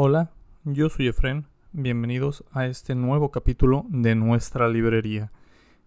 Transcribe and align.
Hola, 0.00 0.30
yo 0.62 0.88
soy 0.90 1.08
Efren, 1.08 1.46
bienvenidos 1.72 2.44
a 2.52 2.66
este 2.66 2.94
nuevo 2.94 3.32
capítulo 3.32 3.84
de 3.88 4.14
nuestra 4.14 4.68
librería. 4.68 5.32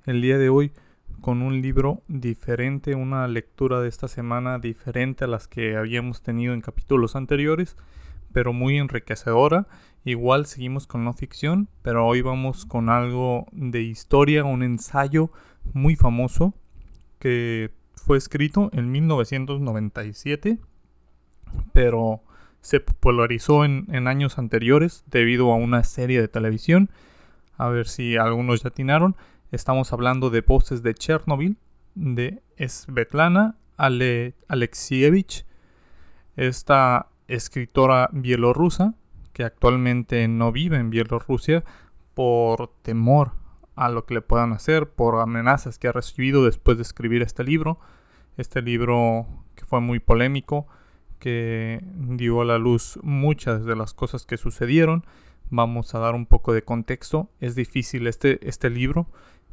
El 0.06 0.22
día 0.22 0.38
de 0.38 0.50
hoy 0.50 0.74
con 1.22 1.42
un 1.42 1.62
libro 1.62 2.02
diferente, 2.10 2.94
una 2.94 3.26
lectura 3.29 3.79
de 3.79 3.88
esta 3.88 4.10
semana 4.10 4.60
diferente 4.60 5.24
a 5.24 5.28
las 5.28 5.47
que 5.47 5.78
habíamos 5.78 6.24
tenido 6.24 6.54
en 6.54 6.60
capítulos 6.60 7.16
anteriores, 7.16 7.78
pero 8.34 8.52
muy 8.52 8.78
enriquecedora. 8.79 9.70
Igual 10.03 10.46
seguimos 10.46 10.87
con 10.87 11.05
no 11.05 11.13
ficción, 11.13 11.69
pero 11.81 12.05
hoy 12.05 12.21
vamos 12.21 12.65
con 12.65 12.89
algo 12.89 13.46
de 13.53 13.81
historia, 13.81 14.43
un 14.43 14.62
ensayo 14.62 15.31
muy 15.71 15.96
famoso 15.96 16.53
que 17.17 17.71
fue 17.93 18.17
escrito 18.17 18.71
en 18.73 18.91
1997, 18.91 20.57
pero 21.71 22.23
se 22.62 22.80
popularizó 22.80 23.66
en, 23.66 24.07
años 24.07 24.38
anteriores 24.38 25.03
debido 25.07 25.52
a 25.52 25.55
una 25.55 25.83
serie 25.83 26.21
de 26.21 26.27
televisión. 26.27 26.89
A 27.57 27.69
ver 27.69 27.88
si 27.88 28.17
algunos 28.17 28.61
ya 28.63 28.69
atinaron. 28.69 29.15
Estamos 29.52 29.91
hablando 29.91 30.29
de 30.29 30.41
Voces 30.41 30.83
de 30.83 30.93
Chernobyl, 30.93 31.57
de 31.95 32.41
Svetlana 32.57 33.55
Ale 33.77 34.35
Alexievich, 34.47 35.45
esta 36.35 37.09
escritora 37.27 38.09
bielorrusa 38.13 38.93
que 39.33 39.43
actualmente 39.43 40.27
no 40.27 40.52
vive 40.52 40.77
en 40.77 40.89
Bielorrusia 40.89 41.63
por 42.13 42.71
temor 42.83 43.31
a 43.75 43.89
lo 43.89 44.05
que 44.05 44.13
le 44.13 44.21
puedan 44.21 44.53
hacer, 44.53 44.89
por 44.89 45.19
amenazas 45.19 45.80
que 45.80 45.88
ha 45.88 45.91
recibido 45.91 46.45
después 46.45 46.77
de 46.77 46.83
escribir 46.83 47.21
este 47.21 47.43
libro. 47.43 47.80
Este 48.38 48.61
libro 48.61 49.25
que 49.55 49.66
fue 49.66 49.81
muy 49.81 49.99
polémico 49.99 50.67
que 51.21 51.81
dio 51.95 52.41
a 52.41 52.45
la 52.45 52.57
luz 52.57 52.99
muchas 53.03 53.63
de 53.63 53.75
las 53.75 53.93
cosas 53.93 54.25
que 54.25 54.38
sucedieron. 54.38 55.05
Vamos 55.52 55.94
a 55.94 55.99
dar 55.99 56.16
un 56.16 56.25
poco 56.25 56.52
de 56.52 56.63
contexto. 56.63 57.30
Es 57.39 57.55
difícil 57.55 58.08
este, 58.08 58.45
este 58.47 58.72
libro, 58.72 59.08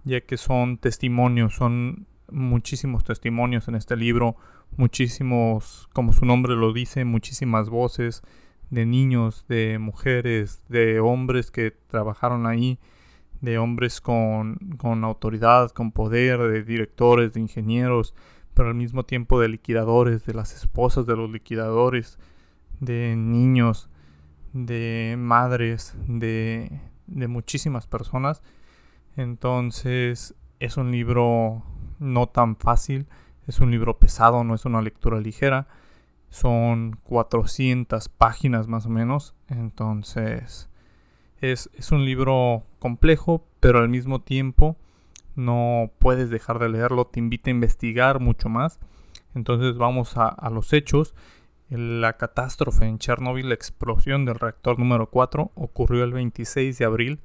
ya 0.05 0.23
que 0.23 0.39
son 0.39 0.79
testimonios, 0.79 1.55
son 1.55 2.07
muchísimos 2.31 3.05
testimonios 3.05 3.69
en 3.69 3.75
este 3.75 3.97
libro, 3.97 4.37
muchísimos, 4.77 5.89
como 5.93 6.13
su 6.13 6.25
nombre 6.25 6.55
lo 6.57 6.73
dice, 6.73 7.05
muchísimas 7.05 7.69
voces 7.69 8.23
de 8.71 8.87
niños, 8.87 9.45
de 9.49 9.79
mujeres, 9.79 10.63
de 10.69 11.01
hombres 11.01 11.51
que 11.51 11.75
trabajaron 11.89 12.47
ahí, 12.47 12.79
de 13.41 13.59
hombres 13.59 14.01
con, 14.01 14.57
con 14.79 15.05
autoridad, 15.05 15.71
con 15.71 15.93
poder, 15.93 16.39
de 16.39 16.63
directores, 16.63 17.35
de 17.35 17.41
ingenieros, 17.41 18.15
pero 18.59 18.71
al 18.71 18.75
mismo 18.75 19.05
tiempo 19.05 19.41
de 19.41 19.47
liquidadores, 19.47 20.27
de 20.27 20.35
las 20.35 20.53
esposas 20.53 21.07
de 21.07 21.15
los 21.15 21.31
liquidadores, 21.31 22.19
de 22.81 23.15
niños, 23.15 23.89
de 24.53 25.15
madres, 25.17 25.97
de, 26.09 26.81
de 27.07 27.29
muchísimas 27.29 27.87
personas. 27.87 28.43
Entonces 29.15 30.35
es 30.59 30.77
un 30.77 30.91
libro 30.91 31.63
no 32.01 32.27
tan 32.31 32.57
fácil, 32.57 33.07
es 33.47 33.61
un 33.61 33.71
libro 33.71 34.01
pesado, 34.01 34.43
no 34.43 34.57
es 34.57 34.65
una 34.65 34.83
lectura 34.83 35.21
ligera. 35.21 35.69
Son 36.29 36.99
400 37.05 38.09
páginas 38.09 38.67
más 38.67 38.87
o 38.87 38.91
menos. 38.91 39.37
Entonces 39.47 40.69
es, 41.41 41.71
es 41.75 41.93
un 41.93 42.05
libro 42.05 42.65
complejo, 42.81 43.47
pero 43.61 43.79
al 43.79 43.89
mismo 43.89 44.21
tiempo 44.21 44.77
no 45.39 45.93
puedes 46.01 46.31
dejar 46.31 46.59
de 46.59 46.69
leerlo, 46.69 47.07
te 47.07 47.21
invita 47.21 47.49
a 47.49 47.53
investigar 47.53 48.19
mucho 48.21 48.49
más. 48.49 48.81
Entonces 49.35 49.77
vamos 49.77 50.15
a, 50.17 50.51
los 50.51 50.73
hechos. 50.73 51.15
La 51.71 52.17
catástrofe 52.17 52.87
en 52.87 52.99
Chernobyl, 52.99 53.49
la 53.49 53.55
explosión 53.55 54.25
del 54.25 54.35
reactor 54.35 54.79
número 54.79 55.11
4, 55.11 55.53
ocurrió 55.55 56.03
el 56.03 56.13
26 56.13 56.77
de 56.77 56.85
abril 56.85 57.21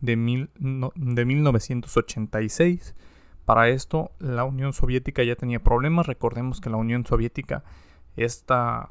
de, 0.00 0.48
de 0.94 1.24
1986. 1.24 2.94
Para 3.44 3.68
esto, 3.68 4.12
la 4.18 4.44
Unión 4.44 4.72
Soviética 4.72 5.22
ya 5.22 5.36
tenía 5.36 5.62
problemas. 5.62 6.06
Recordemos 6.06 6.60
que 6.60 6.70
la 6.70 6.78
Unión 6.78 7.04
Soviética, 7.04 7.64
esta, 8.16 8.88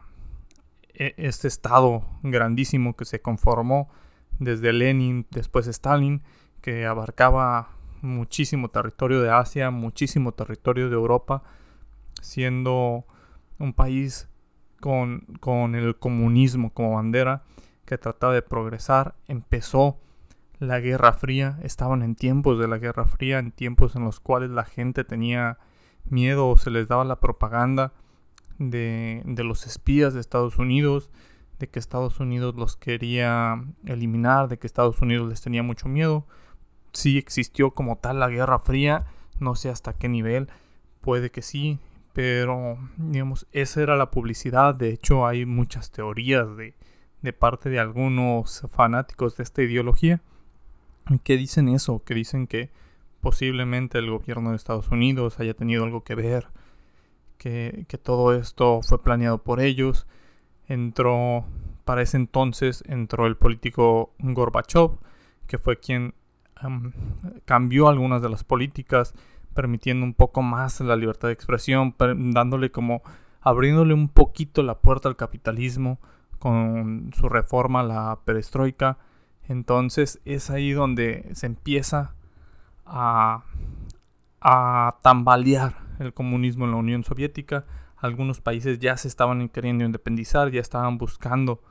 e, 0.94 1.16
este 1.18 1.47
estado 1.47 2.06
grandísimo 2.22 2.96
que 2.96 3.06
se 3.06 3.22
conformó 3.22 3.90
desde 4.38 4.72
Lenin, 4.72 5.25
después 5.31 5.66
Stalin, 5.66 6.22
que 6.62 6.85
abarcaba 6.85 7.81
muchísimo 8.01 8.69
territorio 8.69 9.22
de 9.22 9.29
Asia, 9.29 9.72
muchísimo 9.72 10.34
territorio 10.34 10.89
de 10.89 10.95
Europa, 10.95 11.44
siendo 12.22 13.06
un 13.59 13.73
país 13.73 14.29
con, 14.79 15.25
con 15.39 15.75
el 15.75 15.97
comunismo 15.97 16.73
como 16.73 16.95
bandera 16.95 17.44
que 17.85 17.97
trataba 17.97 18.34
de 18.34 18.41
progresar. 18.41 19.16
Empezó 19.28 20.00
la 20.59 20.79
Guerra 20.79 21.13
Fría, 21.13 21.59
estaban 21.63 22.03
en 22.03 22.16
tiempos 22.16 22.59
de 22.59 22.67
la 22.67 22.78
Guerra 22.78 23.06
Fría, 23.06 23.40
en 23.40 23.51
tiempos 23.51 23.95
en 23.95 24.03
los 24.03 24.19
cuales 24.19 24.50
la 24.50 24.63
gente 24.63 25.03
tenía 25.03 25.57
miedo 26.06 26.47
o 26.47 26.57
se 26.57 26.72
les 26.72 26.88
daba 26.88 27.03
la 27.03 27.19
propaganda 27.19 27.94
de, 28.57 29.22
de 29.25 29.44
los 29.44 29.66
espías 29.66 30.13
de 30.13 30.19
Estados 30.19 30.57
Unidos, 30.57 31.11
de 31.59 31.69
que 31.69 31.79
Estados 31.79 32.19
Unidos 32.19 32.56
los 32.56 32.75
quería 32.75 33.63
eliminar, 33.85 34.47
de 34.47 34.57
que 34.57 34.67
Estados 34.67 35.01
Unidos 35.01 35.29
les 35.29 35.41
tenía 35.41 35.63
mucho 35.63 35.88
miedo 35.88 36.25
si 36.94 37.18
existió 37.18 37.72
como 37.72 37.97
tal 37.97 38.19
la 38.19 38.29
Guerra 38.29 38.59
Fría, 38.59 39.06
no 39.40 39.56
sé 39.56 39.69
hasta 39.69 39.94
qué 39.94 40.09
nivel, 40.09 40.47
puede 41.02 41.31
que 41.31 41.41
sí, 41.41 41.79
pero 42.13 42.78
digamos, 42.97 43.47
esa 43.52 43.81
era 43.81 43.96
la 43.96 44.12
publicidad, 44.12 44.75
de 44.75 44.90
hecho 44.90 45.25
hay 45.25 45.46
muchas 45.46 45.91
teorías 45.91 46.56
de, 46.57 46.75
de 47.22 47.34
parte 47.34 47.69
de 47.69 47.79
algunos 47.79 48.66
fanáticos 48.72 49.38
de 49.38 49.44
esta 49.44 49.62
ideología 49.62 50.22
que 51.24 51.38
dicen 51.38 51.69
eso, 51.69 52.03
que 52.03 52.13
dicen 52.13 52.47
que 52.47 52.69
posiblemente 53.22 53.97
el 53.97 54.09
gobierno 54.09 54.52
de 54.52 54.56
Estados 54.56 54.90
Unidos 54.90 55.40
haya 55.40 55.53
tenido 55.53 55.84
algo 55.84 56.03
que 56.03 56.16
ver, 56.16 56.47
que, 57.38 57.85
que 57.88 57.97
todo 57.97 58.34
esto 58.34 58.81
fue 58.81 59.02
planeado 59.02 59.40
por 59.40 59.59
ellos, 59.59 60.08
entró, 60.68 61.46
para 61.85 62.02
ese 62.02 62.18
entonces 62.18 62.84
entró 62.88 63.28
el 63.28 63.38
político 63.38 64.13
Gorbachev, 64.19 64.91
que 65.47 65.58
fue 65.58 65.79
quien 65.79 66.13
cambió 67.45 67.88
algunas 67.88 68.22
de 68.22 68.29
las 68.29 68.44
políticas, 68.44 69.13
permitiendo 69.53 70.05
un 70.05 70.13
poco 70.13 70.41
más 70.41 70.79
la 70.81 70.95
libertad 70.95 71.27
de 71.27 71.33
expresión, 71.33 71.95
dándole 71.97 72.72
como 72.72 73.01
abriéndole 73.41 73.94
un 73.94 74.09
poquito 74.09 74.63
la 74.63 74.79
puerta 74.79 75.09
al 75.09 75.16
capitalismo 75.16 75.99
con 76.39 77.11
su 77.13 77.27
reforma, 77.29 77.83
la 77.83 78.19
perestroika. 78.23 78.97
Entonces 79.47 80.22
es 80.25 80.49
ahí 80.49 80.72
donde 80.72 81.29
se 81.33 81.47
empieza 81.47 82.16
a, 82.85 83.43
a 84.39 84.97
tambalear 85.01 85.75
el 85.99 86.13
comunismo 86.13 86.66
en 86.66 86.72
la 86.72 86.78
Unión 86.78 87.03
Soviética. 87.03 87.66
Algunos 87.97 88.41
países 88.41 88.79
ya 88.79 88.97
se 88.97 89.07
estaban 89.07 89.49
queriendo 89.49 89.83
independizar, 89.83 90.49
ya 90.51 90.61
estaban 90.61 90.97
buscando 90.97 91.61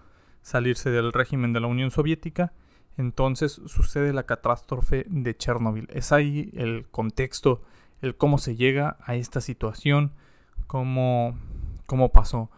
salirse 0.43 0.91
del 0.91 1.13
régimen 1.13 1.53
de 1.53 1.61
la 1.61 1.67
Unión 1.67 1.91
Soviética 1.91 2.53
entonces 2.97 3.61
sucede 3.67 4.13
la 4.13 4.25
catástrofe 4.25 5.07
de 5.09 5.37
Chernobyl. 5.37 5.89
Es 5.91 6.13
ahí 6.13 6.51
el 6.55 6.87
contexto, 6.91 7.63
el 8.03 8.17
cómo 8.17 8.39
se 8.39 8.57
llega 8.57 8.97
a 9.01 9.15
esta 9.15 9.41
situación, 9.41 10.13
cómo, 10.67 11.39
cómo 11.87 12.13
pasó. 12.13 12.51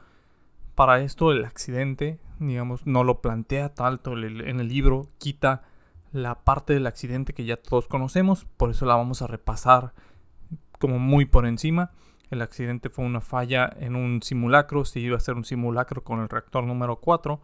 Para 0.74 1.00
esto 1.00 1.32
el 1.32 1.44
accidente, 1.44 2.18
digamos, 2.38 2.86
no 2.86 3.04
lo 3.04 3.20
plantea 3.20 3.74
tanto 3.74 4.12
en 4.12 4.60
el 4.60 4.68
libro, 4.68 5.08
quita 5.18 5.62
la 6.12 6.44
parte 6.44 6.74
del 6.74 6.86
accidente 6.86 7.32
que 7.32 7.44
ya 7.44 7.56
todos 7.56 7.88
conocemos, 7.88 8.44
por 8.56 8.70
eso 8.70 8.84
la 8.86 8.96
vamos 8.96 9.22
a 9.22 9.26
repasar 9.26 9.94
como 10.78 10.98
muy 10.98 11.24
por 11.24 11.46
encima. 11.46 11.92
El 12.30 12.42
accidente 12.42 12.90
fue 12.90 13.04
una 13.04 13.20
falla 13.20 13.70
en 13.78 13.94
un 13.94 14.22
simulacro, 14.22 14.84
se 14.84 15.00
iba 15.00 15.14
a 15.14 15.18
hacer 15.18 15.34
un 15.34 15.44
simulacro 15.44 16.02
con 16.02 16.20
el 16.20 16.28
reactor 16.28 16.64
número 16.64 16.96
4 16.96 17.40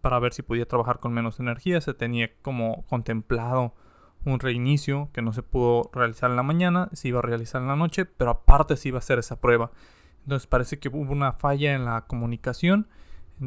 para 0.00 0.18
ver 0.18 0.32
si 0.32 0.42
podía 0.42 0.66
trabajar 0.66 1.00
con 1.00 1.12
menos 1.12 1.40
energía. 1.40 1.80
Se 1.80 1.94
tenía 1.94 2.30
como 2.42 2.84
contemplado 2.86 3.74
un 4.24 4.40
reinicio 4.40 5.10
que 5.12 5.22
no 5.22 5.32
se 5.32 5.42
pudo 5.42 5.90
realizar 5.92 6.30
en 6.30 6.36
la 6.36 6.42
mañana, 6.42 6.88
se 6.92 7.08
iba 7.08 7.18
a 7.18 7.22
realizar 7.22 7.60
en 7.60 7.68
la 7.68 7.76
noche, 7.76 8.06
pero 8.06 8.30
aparte 8.30 8.76
se 8.76 8.88
iba 8.88 8.98
a 8.98 9.00
hacer 9.00 9.18
esa 9.18 9.40
prueba. 9.40 9.70
Entonces 10.22 10.46
parece 10.46 10.78
que 10.78 10.88
hubo 10.88 11.12
una 11.12 11.32
falla 11.32 11.74
en 11.74 11.84
la 11.84 12.06
comunicación, 12.06 12.88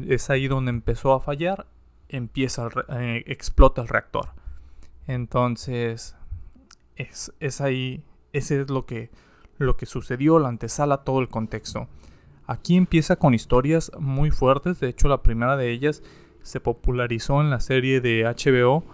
es 0.06 0.30
ahí 0.30 0.46
donde 0.46 0.70
empezó 0.70 1.12
a 1.12 1.20
fallar, 1.20 1.66
empieza 2.08 2.68
eh, 2.90 3.24
explota 3.26 3.82
el 3.82 3.88
reactor. 3.88 4.30
Entonces 5.06 6.16
es, 6.94 7.32
es 7.40 7.60
ahí, 7.60 8.04
ese 8.32 8.62
es 8.62 8.70
lo 8.70 8.86
que, 8.86 9.10
lo 9.56 9.76
que 9.76 9.86
sucedió, 9.86 10.38
la 10.38 10.48
antesala, 10.48 10.98
todo 10.98 11.20
el 11.20 11.28
contexto. 11.28 11.88
Aquí 12.48 12.78
empieza 12.78 13.16
con 13.16 13.34
historias 13.34 13.92
muy 14.00 14.30
fuertes, 14.30 14.80
de 14.80 14.88
hecho 14.88 15.06
la 15.06 15.22
primera 15.22 15.58
de 15.58 15.70
ellas 15.70 16.02
se 16.40 16.60
popularizó 16.60 17.42
en 17.42 17.50
la 17.50 17.60
serie 17.60 18.00
de 18.00 18.24
HBO, 18.24 18.84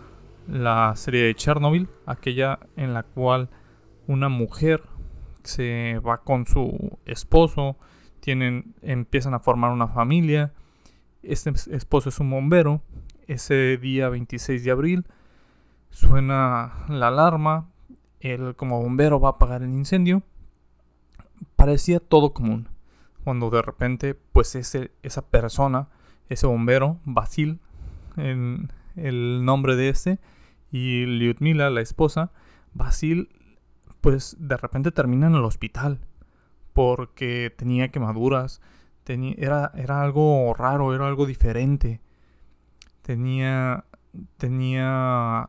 la 0.49 0.97
serie 0.97 1.23
de 1.23 1.37
Chernobyl, 1.37 1.89
aquella 2.05 2.59
en 2.75 2.95
la 2.95 3.05
cual 3.05 3.49
una 4.09 4.29
mujer 4.29 4.83
se 5.45 6.01
va 6.05 6.23
con 6.25 6.47
su 6.47 6.99
esposo, 7.07 7.77
tienen, 8.19 8.75
empiezan 8.83 9.35
a 9.35 9.39
formar 9.39 9.71
una 9.71 9.87
familia 9.87 10.53
Este 11.23 11.51
esposo 11.71 12.09
es 12.09 12.19
un 12.19 12.31
bombero. 12.31 12.83
Ese 13.29 13.77
día 13.77 14.09
26 14.09 14.65
de 14.65 14.71
abril 14.73 15.07
suena 15.91 16.87
la 16.89 17.07
alarma. 17.07 17.71
Él 18.19 18.57
como 18.57 18.83
bombero 18.83 19.21
va 19.21 19.29
a 19.29 19.33
apagar 19.33 19.63
el 19.63 19.71
incendio. 19.71 20.25
Parecía 21.55 22.01
todo 22.01 22.35
común. 22.35 22.74
Cuando 23.25 23.51
de 23.51 23.63
repente, 23.63 24.15
pues 24.15 24.55
ese, 24.55 24.93
esa 25.03 25.27
persona, 25.29 25.89
ese 26.29 26.47
bombero, 26.47 27.01
Basil, 27.05 27.61
en 28.17 28.71
el 28.95 29.45
nombre 29.45 29.77
de 29.77 29.89
ese, 29.89 30.21
y 30.71 31.07
Lyudmila, 31.07 31.71
la 31.71 31.81
esposa, 31.81 32.31
Basil, 32.75 33.31
pues 34.01 34.37
de 34.39 34.57
repente 34.57 34.91
termina 34.93 35.27
en 35.27 35.35
el 35.35 35.45
hospital 35.45 36.01
porque 36.75 37.55
tenía 37.57 37.91
quemaduras, 37.91 38.61
tenía, 39.05 39.35
era, 39.39 39.73
era 39.75 40.03
algo 40.03 40.53
raro, 40.53 40.95
era 40.95 41.07
algo 41.07 41.25
diferente. 41.25 42.03
Tenía, 43.01 43.85
tenía 44.37 45.47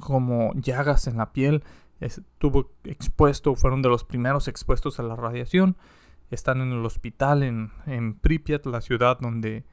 como 0.00 0.52
llagas 0.54 1.06
en 1.06 1.16
la 1.16 1.32
piel, 1.32 1.62
estuvo 2.00 2.72
expuesto, 2.84 3.54
fueron 3.54 3.80
de 3.80 3.88
los 3.88 4.04
primeros 4.04 4.48
expuestos 4.48 4.98
a 4.98 5.04
la 5.04 5.16
radiación. 5.16 5.76
Están 6.30 6.60
en 6.60 6.72
el 6.72 6.84
hospital 6.84 7.42
en, 7.42 7.70
en 7.86 8.14
Pripyat, 8.14 8.66
la 8.66 8.80
ciudad 8.80 9.18
donde, 9.20 9.64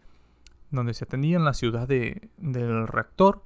donde 0.69 0.93
se 0.93 1.05
atendían, 1.05 1.43
la 1.45 1.53
ciudad 1.53 1.87
de, 1.87 2.29
del 2.37 2.87
reactor. 2.87 3.43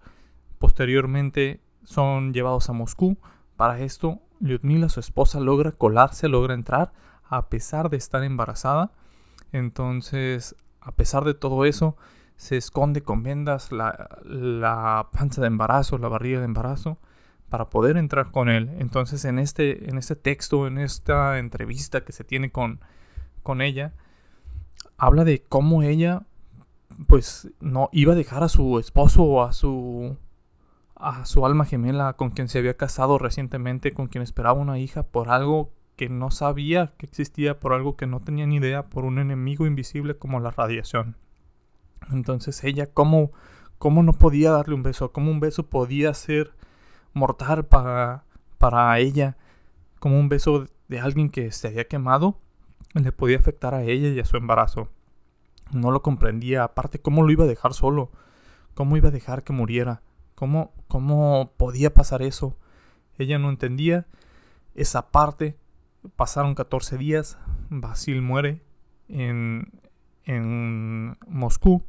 Posteriormente 0.59 1.61
son 1.83 2.33
llevados 2.33 2.69
a 2.69 2.73
Moscú. 2.73 3.17
Para 3.55 3.79
esto, 3.79 4.19
Lyudmila, 4.39 4.89
su 4.89 4.99
esposa, 4.99 5.39
logra 5.39 5.71
colarse, 5.71 6.27
logra 6.27 6.53
entrar, 6.53 6.91
a 7.23 7.49
pesar 7.49 7.89
de 7.89 7.97
estar 7.97 8.23
embarazada. 8.23 8.91
Entonces, 9.51 10.55
a 10.81 10.91
pesar 10.91 11.23
de 11.23 11.33
todo 11.33 11.65
eso, 11.65 11.95
se 12.35 12.57
esconde 12.57 13.01
con 13.01 13.23
vendas 13.23 13.71
la, 13.71 14.19
la 14.23 15.09
panza 15.11 15.41
de 15.41 15.47
embarazo, 15.47 15.97
la 15.97 16.07
barriga 16.07 16.39
de 16.39 16.45
embarazo, 16.45 16.99
para 17.49 17.69
poder 17.69 17.97
entrar 17.97 18.31
con 18.31 18.49
él. 18.49 18.69
Entonces, 18.79 19.25
en 19.25 19.39
este, 19.39 19.89
en 19.89 19.97
este 19.97 20.15
texto, 20.15 20.67
en 20.67 20.77
esta 20.77 21.39
entrevista 21.39 22.03
que 22.03 22.11
se 22.11 22.23
tiene 22.23 22.51
con, 22.51 22.81
con 23.47 23.61
ella, 23.61 23.93
habla 24.97 25.23
de 25.23 25.41
cómo 25.41 25.81
ella, 25.81 26.23
pues, 27.07 27.49
no 27.61 27.87
iba 27.93 28.11
a 28.11 28.17
dejar 28.17 28.43
a 28.43 28.49
su 28.49 28.77
esposo 28.77 29.23
o 29.23 29.41
a 29.41 29.53
su 29.53 30.17
a 30.99 31.25
su 31.25 31.45
alma 31.45 31.63
gemela 31.63 32.13
con 32.13 32.31
quien 32.31 32.49
se 32.49 32.57
había 32.57 32.75
casado 32.75 33.19
recientemente, 33.19 33.93
con 33.93 34.07
quien 34.07 34.21
esperaba 34.21 34.59
una 34.59 34.79
hija 34.79 35.03
por 35.03 35.29
algo 35.29 35.71
que 35.95 36.09
no 36.09 36.29
sabía 36.29 36.93
que 36.97 37.05
existía, 37.05 37.59
por 37.59 37.71
algo 37.71 37.95
que 37.95 38.05
no 38.05 38.19
tenía 38.19 38.45
ni 38.47 38.57
idea, 38.57 38.89
por 38.89 39.05
un 39.05 39.17
enemigo 39.17 39.65
invisible 39.65 40.17
como 40.17 40.41
la 40.41 40.51
radiación. 40.51 41.15
Entonces 42.11 42.61
ella, 42.65 42.87
¿cómo, 42.91 43.31
cómo 43.77 44.03
no 44.03 44.11
podía 44.11 44.51
darle 44.51 44.75
un 44.75 44.83
beso? 44.83 45.13
¿Cómo 45.13 45.31
un 45.31 45.39
beso 45.39 45.69
podía 45.69 46.13
ser 46.13 46.51
mortal 47.13 47.65
para, 47.65 48.25
para 48.57 48.99
ella? 48.99 49.37
¿Cómo 49.99 50.19
un 50.19 50.27
beso 50.27 50.65
de 50.89 50.99
alguien 50.99 51.29
que 51.29 51.51
se 51.51 51.67
había 51.69 51.87
quemado 51.87 52.39
le 52.93 53.11
podía 53.11 53.37
afectar 53.37 53.73
a 53.73 53.83
ella 53.83 54.09
y 54.09 54.19
a 54.19 54.25
su 54.25 54.37
embarazo? 54.37 54.89
No 55.71 55.91
lo 55.91 56.01
comprendía. 56.01 56.63
Aparte, 56.63 56.99
¿cómo 56.99 57.23
lo 57.23 57.31
iba 57.31 57.43
a 57.43 57.47
dejar 57.47 57.73
solo? 57.73 58.11
¿Cómo 58.73 58.97
iba 58.97 59.09
a 59.09 59.11
dejar 59.11 59.43
que 59.43 59.53
muriera? 59.53 60.01
¿Cómo, 60.35 60.73
¿Cómo 60.87 61.53
podía 61.57 61.93
pasar 61.93 62.21
eso? 62.21 62.57
Ella 63.17 63.39
no 63.39 63.49
entendía 63.49 64.05
esa 64.75 65.09
parte. 65.09 65.57
Pasaron 66.15 66.55
14 66.55 66.97
días. 66.97 67.37
Basil 67.69 68.21
muere 68.21 68.61
en, 69.07 69.71
en 70.25 71.17
Moscú. 71.27 71.83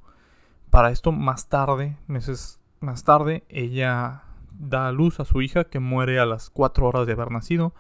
Para 0.71 0.91
esto, 0.91 1.13
más 1.13 1.49
tarde, 1.49 1.97
meses 2.07 2.59
más 2.81 3.05
tarde, 3.05 3.45
ella 3.49 4.23
da 4.53 4.89
a 4.89 4.93
luz 4.93 5.21
a 5.21 5.25
su 5.25 5.43
hija 5.43 5.65
que 5.65 5.81
muere 5.81 6.21
a 6.21 6.27
las 6.27 6.51
4 6.51 6.87
horas 6.87 7.07
de 7.07 7.13
haber 7.13 7.31
nacido 7.31 7.75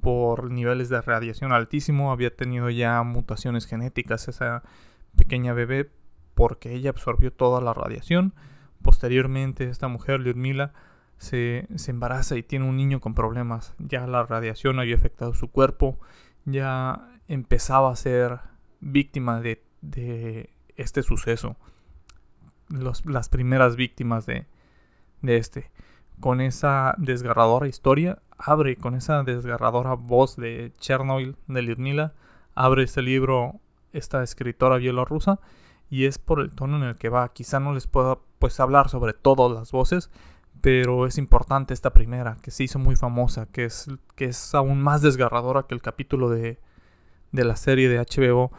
por 0.00 0.50
niveles 0.50 0.88
de 0.88 1.00
radiación 1.00 1.52
altísimo. 1.52 2.12
Había 2.12 2.34
tenido 2.34 2.70
ya 2.70 3.02
mutaciones 3.02 3.66
genéticas 3.66 4.28
esa 4.28 4.62
pequeña 5.16 5.52
bebé 5.52 5.90
porque 6.34 6.74
ella 6.74 6.90
absorbió 6.90 7.32
toda 7.32 7.60
la 7.60 7.72
radiación 7.72 8.34
Posteriormente, 8.86 9.68
esta 9.68 9.88
mujer, 9.88 10.20
Lyudmila, 10.20 10.72
se, 11.18 11.66
se 11.74 11.90
embaraza 11.90 12.36
y 12.36 12.44
tiene 12.44 12.68
un 12.68 12.76
niño 12.76 13.00
con 13.00 13.14
problemas. 13.14 13.74
Ya 13.78 14.06
la 14.06 14.22
radiación 14.22 14.78
había 14.78 14.94
afectado 14.94 15.34
su 15.34 15.50
cuerpo, 15.50 15.98
ya 16.44 17.08
empezaba 17.26 17.90
a 17.90 17.96
ser 17.96 18.38
víctima 18.78 19.40
de, 19.40 19.64
de 19.80 20.50
este 20.76 21.02
suceso. 21.02 21.56
las 22.68 23.28
primeras 23.28 23.74
víctimas 23.74 24.24
de, 24.24 24.46
de 25.20 25.38
este. 25.38 25.72
Con 26.20 26.40
esa 26.40 26.94
desgarradora 26.96 27.66
historia, 27.66 28.20
abre 28.38 28.76
con 28.76 28.94
esa 28.94 29.22
desgarradora 29.22 29.94
voz 29.94 30.36
de 30.36 30.72
Chernobyl, 30.78 31.36
de 31.46 31.62
Lyudmila, 31.62 32.14
abre 32.54 32.84
este 32.84 33.02
libro 33.02 33.60
esta 33.92 34.22
escritora 34.22 34.76
bielorrusa 34.76 35.40
y 35.88 36.04
es 36.04 36.18
por 36.18 36.40
el 36.40 36.50
tono 36.50 36.76
en 36.76 36.82
el 36.84 36.96
que 36.96 37.08
va. 37.08 37.32
Quizá 37.32 37.60
no 37.60 37.72
les 37.72 37.86
pueda 37.86 38.18
pues 38.38 38.60
hablar 38.60 38.88
sobre 38.88 39.12
todas 39.12 39.52
las 39.52 39.72
voces, 39.72 40.10
pero 40.60 41.06
es 41.06 41.18
importante 41.18 41.74
esta 41.74 41.92
primera 41.92 42.36
que 42.42 42.50
se 42.50 42.64
hizo 42.64 42.78
muy 42.78 42.96
famosa, 42.96 43.46
que 43.46 43.64
es, 43.64 43.88
que 44.14 44.26
es 44.26 44.54
aún 44.54 44.82
más 44.82 45.02
desgarradora 45.02 45.64
que 45.64 45.74
el 45.74 45.82
capítulo 45.82 46.28
de, 46.28 46.58
de 47.32 47.44
la 47.44 47.56
serie 47.56 47.88
de 47.88 47.98
HBO, 47.98 48.52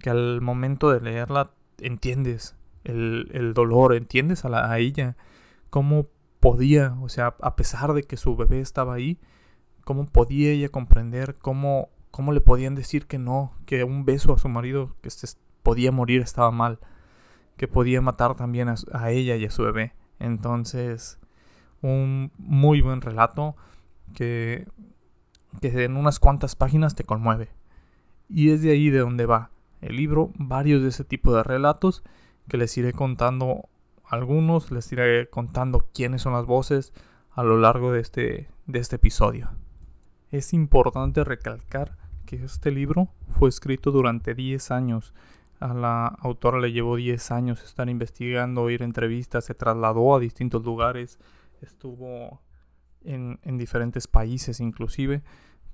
que 0.00 0.10
al 0.10 0.40
momento 0.40 0.90
de 0.90 1.00
leerla 1.00 1.50
entiendes 1.78 2.56
el, 2.84 3.30
el 3.32 3.54
dolor, 3.54 3.94
entiendes 3.94 4.44
a, 4.44 4.48
la, 4.48 4.70
a 4.70 4.78
ella, 4.78 5.16
cómo 5.70 6.06
podía, 6.40 6.96
o 7.00 7.08
sea, 7.08 7.34
a 7.40 7.56
pesar 7.56 7.92
de 7.92 8.02
que 8.02 8.16
su 8.16 8.36
bebé 8.36 8.60
estaba 8.60 8.94
ahí, 8.94 9.18
cómo 9.84 10.06
podía 10.06 10.50
ella 10.50 10.68
comprender, 10.68 11.36
cómo, 11.36 11.88
cómo 12.10 12.32
le 12.32 12.40
podían 12.40 12.74
decir 12.74 13.06
que 13.06 13.18
no, 13.18 13.52
que 13.66 13.84
un 13.84 14.04
beso 14.04 14.32
a 14.34 14.38
su 14.38 14.48
marido 14.48 14.94
que 15.00 15.10
se 15.10 15.26
podía 15.62 15.92
morir 15.92 16.20
estaba 16.20 16.50
mal, 16.50 16.78
que 17.56 17.68
podía 17.68 18.00
matar 18.00 18.34
también 18.34 18.68
a, 18.68 19.10
ella 19.10 19.36
y 19.36 19.44
a 19.44 19.50
su 19.50 19.62
bebé. 19.62 19.94
Entonces, 20.18 21.18
un 21.82 22.32
muy 22.38 22.80
buen 22.80 23.00
relato 23.00 23.56
que, 24.14 24.68
que 25.60 25.84
en 25.84 25.96
unas 25.96 26.20
cuantas 26.20 26.54
páginas 26.54 26.94
te 26.94 27.04
conmueve. 27.04 27.50
Y 28.28 28.50
es 28.50 28.62
de 28.62 28.70
ahí 28.70 28.90
de 28.90 28.98
donde 28.98 29.26
va 29.26 29.50
el 29.80 29.96
libro, 29.96 30.32
varios 30.36 30.82
de 30.82 30.88
ese 30.88 31.04
tipo 31.04 31.34
de 31.34 31.42
relatos 31.42 32.02
que 32.48 32.56
les 32.56 32.76
iré 32.76 32.92
contando 32.92 33.68
algunos, 34.08 34.70
les 34.70 34.90
iré 34.92 35.28
contando 35.28 35.88
quiénes 35.92 36.22
son 36.22 36.32
las 36.32 36.46
voces 36.46 36.92
a 37.30 37.42
lo 37.42 37.58
largo 37.58 37.92
de 37.92 38.00
este, 38.00 38.48
de 38.66 38.78
este 38.78 38.96
episodio. 38.96 39.50
Es 40.30 40.52
importante 40.52 41.24
recalcar 41.24 41.96
que 42.26 42.44
este 42.44 42.70
libro 42.70 43.08
fue 43.30 43.48
escrito 43.48 43.90
durante 43.90 44.34
10 44.34 44.70
años 44.70 45.14
a 45.60 45.74
la 45.74 46.06
autora 46.06 46.60
le 46.60 46.72
llevó 46.72 46.96
10 46.96 47.30
años 47.32 47.62
estar 47.64 47.88
investigando, 47.88 48.70
ir 48.70 48.82
entrevistas, 48.82 49.44
se 49.44 49.54
trasladó 49.54 50.14
a 50.14 50.20
distintos 50.20 50.64
lugares, 50.64 51.18
estuvo 51.60 52.40
en, 53.02 53.38
diferentes 53.58 54.06
países 54.06 54.60
inclusive 54.60 55.22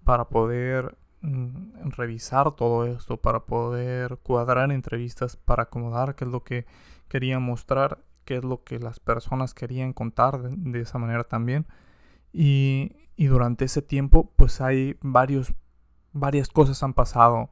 para 0.05 0.29
poder 0.29 0.97
mm, 1.21 1.91
revisar 1.97 2.53
todo 2.53 2.87
esto, 2.87 3.19
para 3.19 3.41
poder 3.41 4.19
cuadrar 4.23 4.73
entrevistas, 4.73 5.37
para 5.37 5.65
acomodar 5.65 6.15
qué 6.15 6.25
es 6.25 6.31
lo 6.31 6.45
que 6.45 6.67
quería 7.09 7.39
mostrar, 7.39 8.03
qué 8.25 8.37
es 8.39 8.45
lo 8.45 8.65
que 8.65 8.79
las 8.79 9.01
personas 9.01 9.55
querían 9.55 9.93
contar 9.93 10.43
de, 10.43 10.81
esa 10.81 10.99
manera 10.99 11.25
también. 11.25 11.67
Y, 12.33 12.97
y, 13.17 13.27
durante 13.27 13.65
ese 13.65 13.83
tiempo 13.83 14.33
pues 14.37 14.61
hay 14.61 14.99
varios, 15.03 15.55
varias 16.13 16.49
cosas 16.49 16.83
han 16.83 16.95
pasado. 16.95 17.51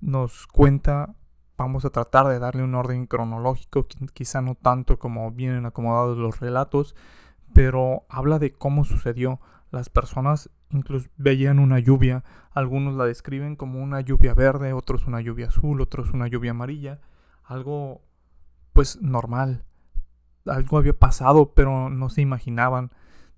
Nos 0.00 0.46
cuenta 0.46 1.14
vamos 1.60 1.84
a 1.84 1.90
tratar 1.90 2.26
de 2.26 2.38
darle 2.38 2.62
un 2.62 2.74
orden 2.74 3.06
cronológico, 3.06 3.86
quizá 4.14 4.40
no 4.40 4.54
tanto 4.54 4.98
como 4.98 5.30
vienen 5.30 5.66
acomodados 5.66 6.16
los 6.16 6.40
relatos, 6.40 6.96
pero 7.52 8.06
habla 8.08 8.38
de 8.38 8.54
cómo 8.54 8.84
sucedió. 8.84 9.40
Las 9.70 9.90
personas 9.90 10.48
incluso 10.70 11.10
veían 11.18 11.58
una 11.58 11.78
lluvia, 11.78 12.24
algunos 12.52 12.94
la 12.94 13.04
describen 13.04 13.56
como 13.56 13.82
una 13.82 14.00
lluvia 14.00 14.32
verde, 14.32 14.72
otros 14.72 15.06
una 15.06 15.20
lluvia 15.20 15.48
azul, 15.48 15.82
otros 15.82 16.12
una 16.12 16.28
lluvia 16.28 16.52
amarilla, 16.52 17.00
algo 17.44 18.00
pues 18.72 19.02
normal. 19.02 19.66
Algo 20.46 20.78
había 20.78 20.98
pasado, 20.98 21.52
pero 21.54 21.90
no 21.90 22.08
se 22.10 22.22
imaginaban. 22.22 22.90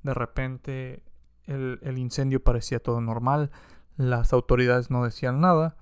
De 0.03 0.15
repente 0.15 1.03
el, 1.45 1.79
el 1.83 1.99
incendio 1.99 2.43
parecía 2.43 2.81
todo 2.81 3.01
normal, 3.01 3.51
las 3.97 4.33
autoridades 4.33 4.91
no 4.91 5.05
decían 5.05 5.41
nada 5.41 5.77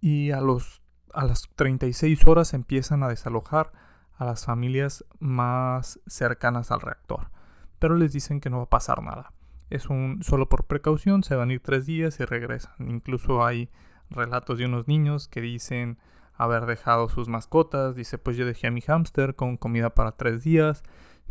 y 0.00 0.30
a 0.30 0.40
los 0.40 0.82
a 1.14 1.24
las 1.24 1.48
36 1.56 2.26
horas 2.26 2.54
empiezan 2.54 3.02
a 3.02 3.08
desalojar 3.08 3.72
a 4.16 4.24
las 4.24 4.44
familias 4.44 5.04
más 5.18 6.00
cercanas 6.06 6.70
al 6.70 6.80
reactor. 6.80 7.30
Pero 7.78 7.96
les 7.96 8.12
dicen 8.12 8.40
que 8.40 8.50
no 8.50 8.58
va 8.58 8.64
a 8.64 8.70
pasar 8.70 9.02
nada. 9.02 9.32
Es 9.70 9.86
un 9.88 10.22
solo 10.22 10.48
por 10.48 10.64
precaución, 10.64 11.22
se 11.22 11.36
van 11.36 11.50
a 11.50 11.52
ir 11.54 11.60
tres 11.60 11.86
días 11.86 12.18
y 12.20 12.24
regresan. 12.24 12.74
Incluso 12.88 13.44
hay 13.44 13.70
relatos 14.10 14.58
de 14.58 14.66
unos 14.66 14.88
niños 14.88 15.28
que 15.28 15.40
dicen 15.40 15.98
haber 16.38 16.66
dejado 16.66 17.08
sus 17.08 17.28
mascotas. 17.28 17.94
Dice, 17.94 18.16
pues 18.16 18.36
yo 18.36 18.46
dejé 18.46 18.68
a 18.68 18.70
mi 18.70 18.80
hámster 18.80 19.34
con 19.34 19.56
comida 19.56 19.94
para 19.94 20.12
tres 20.12 20.44
días. 20.44 20.82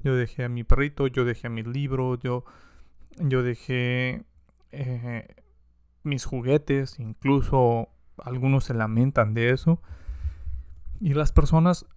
Yo 0.03 0.15
dejé 0.15 0.43
a 0.43 0.49
mi 0.49 0.63
perrito, 0.63 1.07
yo 1.07 1.25
dejé 1.25 1.47
a 1.47 1.49
mi 1.49 1.63
libro, 1.63 2.19
yo, 2.19 2.45
yo 3.17 3.41
dejé 3.41 4.23
eh, 4.71 5.35
mis 6.03 6.25
juguetes, 6.25 6.99
incluso 6.99 7.89
algunos 8.17 8.65
se 8.65 8.75
lamentan 8.75 9.33
de 9.33 9.49
eso. 9.49 9.81
Y 10.99 11.13
las 11.13 11.31
personas 11.31 11.87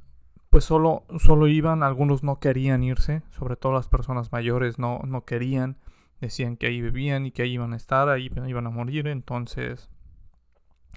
pues 0.50 0.64
solo, 0.64 1.04
solo 1.20 1.46
iban, 1.46 1.84
algunos 1.84 2.24
no 2.24 2.40
querían 2.40 2.82
irse, 2.82 3.22
sobre 3.30 3.56
todo 3.56 3.72
las 3.72 3.86
personas 3.86 4.32
mayores 4.32 4.80
no, 4.80 5.00
no 5.06 5.24
querían, 5.24 5.76
decían 6.20 6.56
que 6.56 6.66
ahí 6.66 6.80
vivían 6.80 7.24
y 7.24 7.30
que 7.30 7.42
ahí 7.42 7.52
iban 7.52 7.72
a 7.72 7.76
estar, 7.76 8.08
ahí 8.08 8.28
iban 8.48 8.66
a 8.66 8.70
morir, 8.70 9.06
entonces 9.06 9.88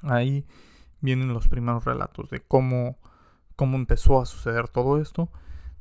ahí 0.01 0.45
vienen 1.03 1.33
los 1.33 1.49
primeros 1.49 1.83
relatos 1.83 2.29
de 2.29 2.39
cómo, 2.39 2.97
cómo 3.57 3.75
empezó 3.75 4.21
a 4.21 4.25
suceder 4.25 4.69
todo 4.69 4.99
esto. 4.99 5.29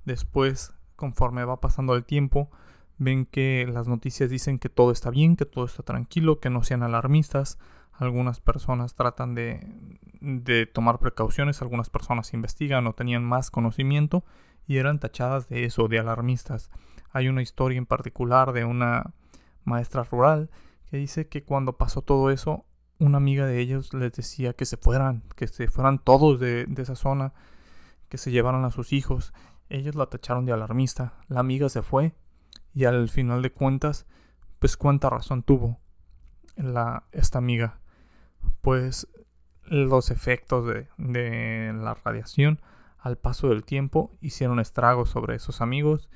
Después, 0.05 0.75
conforme 0.97 1.45
va 1.45 1.61
pasando 1.61 1.95
el 1.95 2.05
tiempo, 2.05 2.51
ven 2.99 3.25
que 3.25 3.67
las 3.73 3.87
noticias 3.87 4.31
dicen 4.31 4.59
que 4.59 4.69
todo 4.69 4.91
está 4.91 5.11
bien, 5.11 5.37
que 5.37 5.47
todo 5.47 5.65
está 5.65 5.85
tranquilo, 5.85 6.41
que 6.41 6.51
no 6.51 6.65
sean 6.65 6.83
alarmistas. 6.83 7.59
Algunas 7.93 8.41
personas 8.41 8.97
tratan 8.97 9.37
de, 9.37 9.65
de 10.21 10.67
tomar 10.67 10.99
precauciones, 10.99 11.63
algunas 11.63 11.89
personas 11.89 12.35
investigan 12.35 12.89
o 12.89 12.95
tenían 12.95 13.25
más 13.25 13.53
conocimiento 13.53 14.25
y 14.67 14.79
eran 14.79 14.99
tachadas 14.99 15.49
de 15.49 15.65
eso, 15.65 15.87
de 15.87 16.01
alarmistas. 16.01 16.69
Hay 17.13 17.29
una 17.29 17.43
historia 17.43 17.79
en 17.79 17.87
particular 17.87 18.53
de 18.53 18.65
una 18.65 19.15
maestra 19.65 20.03
rural 20.03 20.51
que 20.91 20.97
dice 20.97 21.29
que 21.29 21.45
cuando 21.45 21.77
pasó 21.77 22.03
todo 22.03 22.31
eso, 22.31 22.65
una 23.03 23.19
amiga 23.19 23.47
de 23.47 23.59
ellos 23.61 23.93
les 23.95 24.13
decía 24.13 24.53
que 24.53 24.65
se 24.65 24.77
fueran, 24.77 25.23
que 25.35 25.49
se 25.49 25.69
fueran 25.69 25.99
todos 25.99 26.39
de, 26.39 26.67
de 26.67 26.83
esa 26.83 26.95
zona, 26.95 27.33
que 28.09 28.17
se 28.17 28.31
llevaran 28.31 28.65
a 28.65 28.71
sus 28.71 28.93
hijos. 28.93 29.33
Ellos 29.69 29.95
la 29.97 30.07
tacharon 30.07 30.47
de 30.47 30.53
alarmista. 30.53 31.15
La 31.29 31.41
amiga 31.41 31.69
se 31.69 31.83
fue 31.83 32.15
y 32.75 32.85
al 32.85 33.09
final 33.09 33.43
de 33.43 33.53
cuentas, 33.53 34.07
pues 34.59 34.77
cuánta 34.77 35.11
razón 35.11 35.43
tuvo 35.43 35.81
la, 36.57 37.05
esta 37.11 37.39
amiga. 37.39 37.81
Pues 38.61 39.09
los 39.65 40.11
efectos 40.11 40.67
de, 40.67 40.89
de 40.99 41.73
la 41.75 41.95
radiación 41.95 42.61
al 42.99 43.19
paso 43.19 43.49
del 43.49 43.65
tiempo 43.65 44.13
hicieron 44.21 44.61
estragos 44.61 45.11
sobre 45.11 45.35
esos 45.35 45.61
amigos 45.61 46.09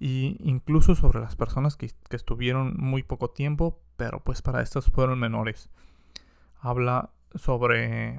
e 0.00 0.36
incluso 0.40 0.94
sobre 0.94 1.20
las 1.20 1.36
personas 1.36 1.76
que, 1.76 1.90
que, 2.08 2.16
estuvieron 2.16 2.76
muy 2.78 3.02
poco 3.02 3.30
tiempo, 3.30 3.80
pero 3.96 4.20
pues 4.20 4.40
para 4.40 4.62
estos 4.62 4.86
fueron 4.86 5.18
menores. 5.20 5.68
Habla 6.64 7.10
sobre 7.34 8.18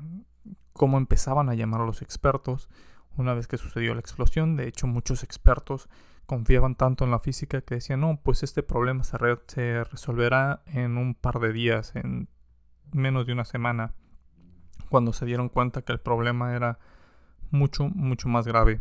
cómo 0.71 0.99
empezaban 0.99 1.49
a 1.49 1.55
llamar 1.55 1.81
a 1.81 1.85
los 1.85 2.03
expertos 2.03 2.69
una 3.17 3.33
vez 3.33 3.47
que 3.47 3.57
sucedió 3.57 3.95
la 3.95 4.01
explosión. 4.01 4.55
De 4.55 4.67
hecho, 4.67 4.85
muchos 4.85 5.23
expertos 5.23 5.89
confiaban 6.27 6.75
tanto 6.75 7.05
en 7.05 7.09
la 7.09 7.17
física 7.17 7.61
que 7.61 7.73
decían, 7.73 8.01
no, 8.01 8.19
pues 8.21 8.43
este 8.43 8.61
problema 8.61 9.03
se, 9.03 9.17
se 9.47 9.83
resolverá 9.85 10.61
en 10.67 10.97
un 10.97 11.15
par 11.15 11.39
de 11.39 11.53
días, 11.53 11.95
en 11.95 12.29
menos 12.91 13.25
de 13.25 13.33
una 13.33 13.45
semana, 13.45 13.95
cuando 14.89 15.11
se 15.11 15.25
dieron 15.25 15.49
cuenta 15.49 15.81
que 15.81 15.93
el 15.93 15.99
problema 15.99 16.55
era 16.55 16.77
mucho, 17.49 17.85
mucho 17.87 18.29
más 18.29 18.45
grave. 18.45 18.79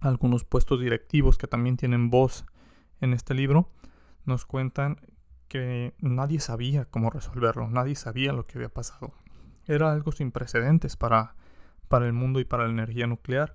Algunos 0.00 0.44
puestos 0.44 0.80
directivos 0.80 1.38
que 1.38 1.46
también 1.46 1.76
tienen 1.76 2.10
voz 2.10 2.44
en 3.00 3.12
este 3.12 3.34
libro 3.34 3.70
nos 4.24 4.46
cuentan 4.46 4.98
nadie 6.00 6.40
sabía 6.40 6.84
cómo 6.86 7.10
resolverlo, 7.10 7.68
nadie 7.68 7.94
sabía 7.94 8.32
lo 8.32 8.46
que 8.46 8.58
había 8.58 8.68
pasado. 8.68 9.14
Era 9.66 9.92
algo 9.92 10.12
sin 10.12 10.30
precedentes 10.30 10.96
para, 10.96 11.36
para 11.88 12.06
el 12.06 12.12
mundo 12.12 12.40
y 12.40 12.44
para 12.44 12.64
la 12.64 12.70
energía 12.70 13.06
nuclear 13.06 13.54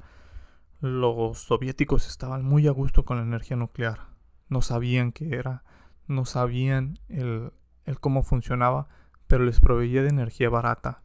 los 0.81 1.39
soviéticos 1.39 2.07
estaban 2.07 2.43
muy 2.43 2.67
a 2.67 2.71
gusto 2.71 3.03
con 3.03 3.17
la 3.17 3.23
energía 3.23 3.57
nuclear. 3.57 4.07
No 4.47 4.61
sabían 4.61 5.11
qué 5.11 5.35
era, 5.35 5.63
no 6.07 6.25
sabían 6.25 6.99
el 7.09 7.51
cómo 7.99 8.23
funcionaba, 8.23 8.87
pero 9.27 9.43
les 9.43 9.59
proveía 9.59 10.01
de 10.01 10.09
energía 10.09 10.49
barata. 10.49 11.03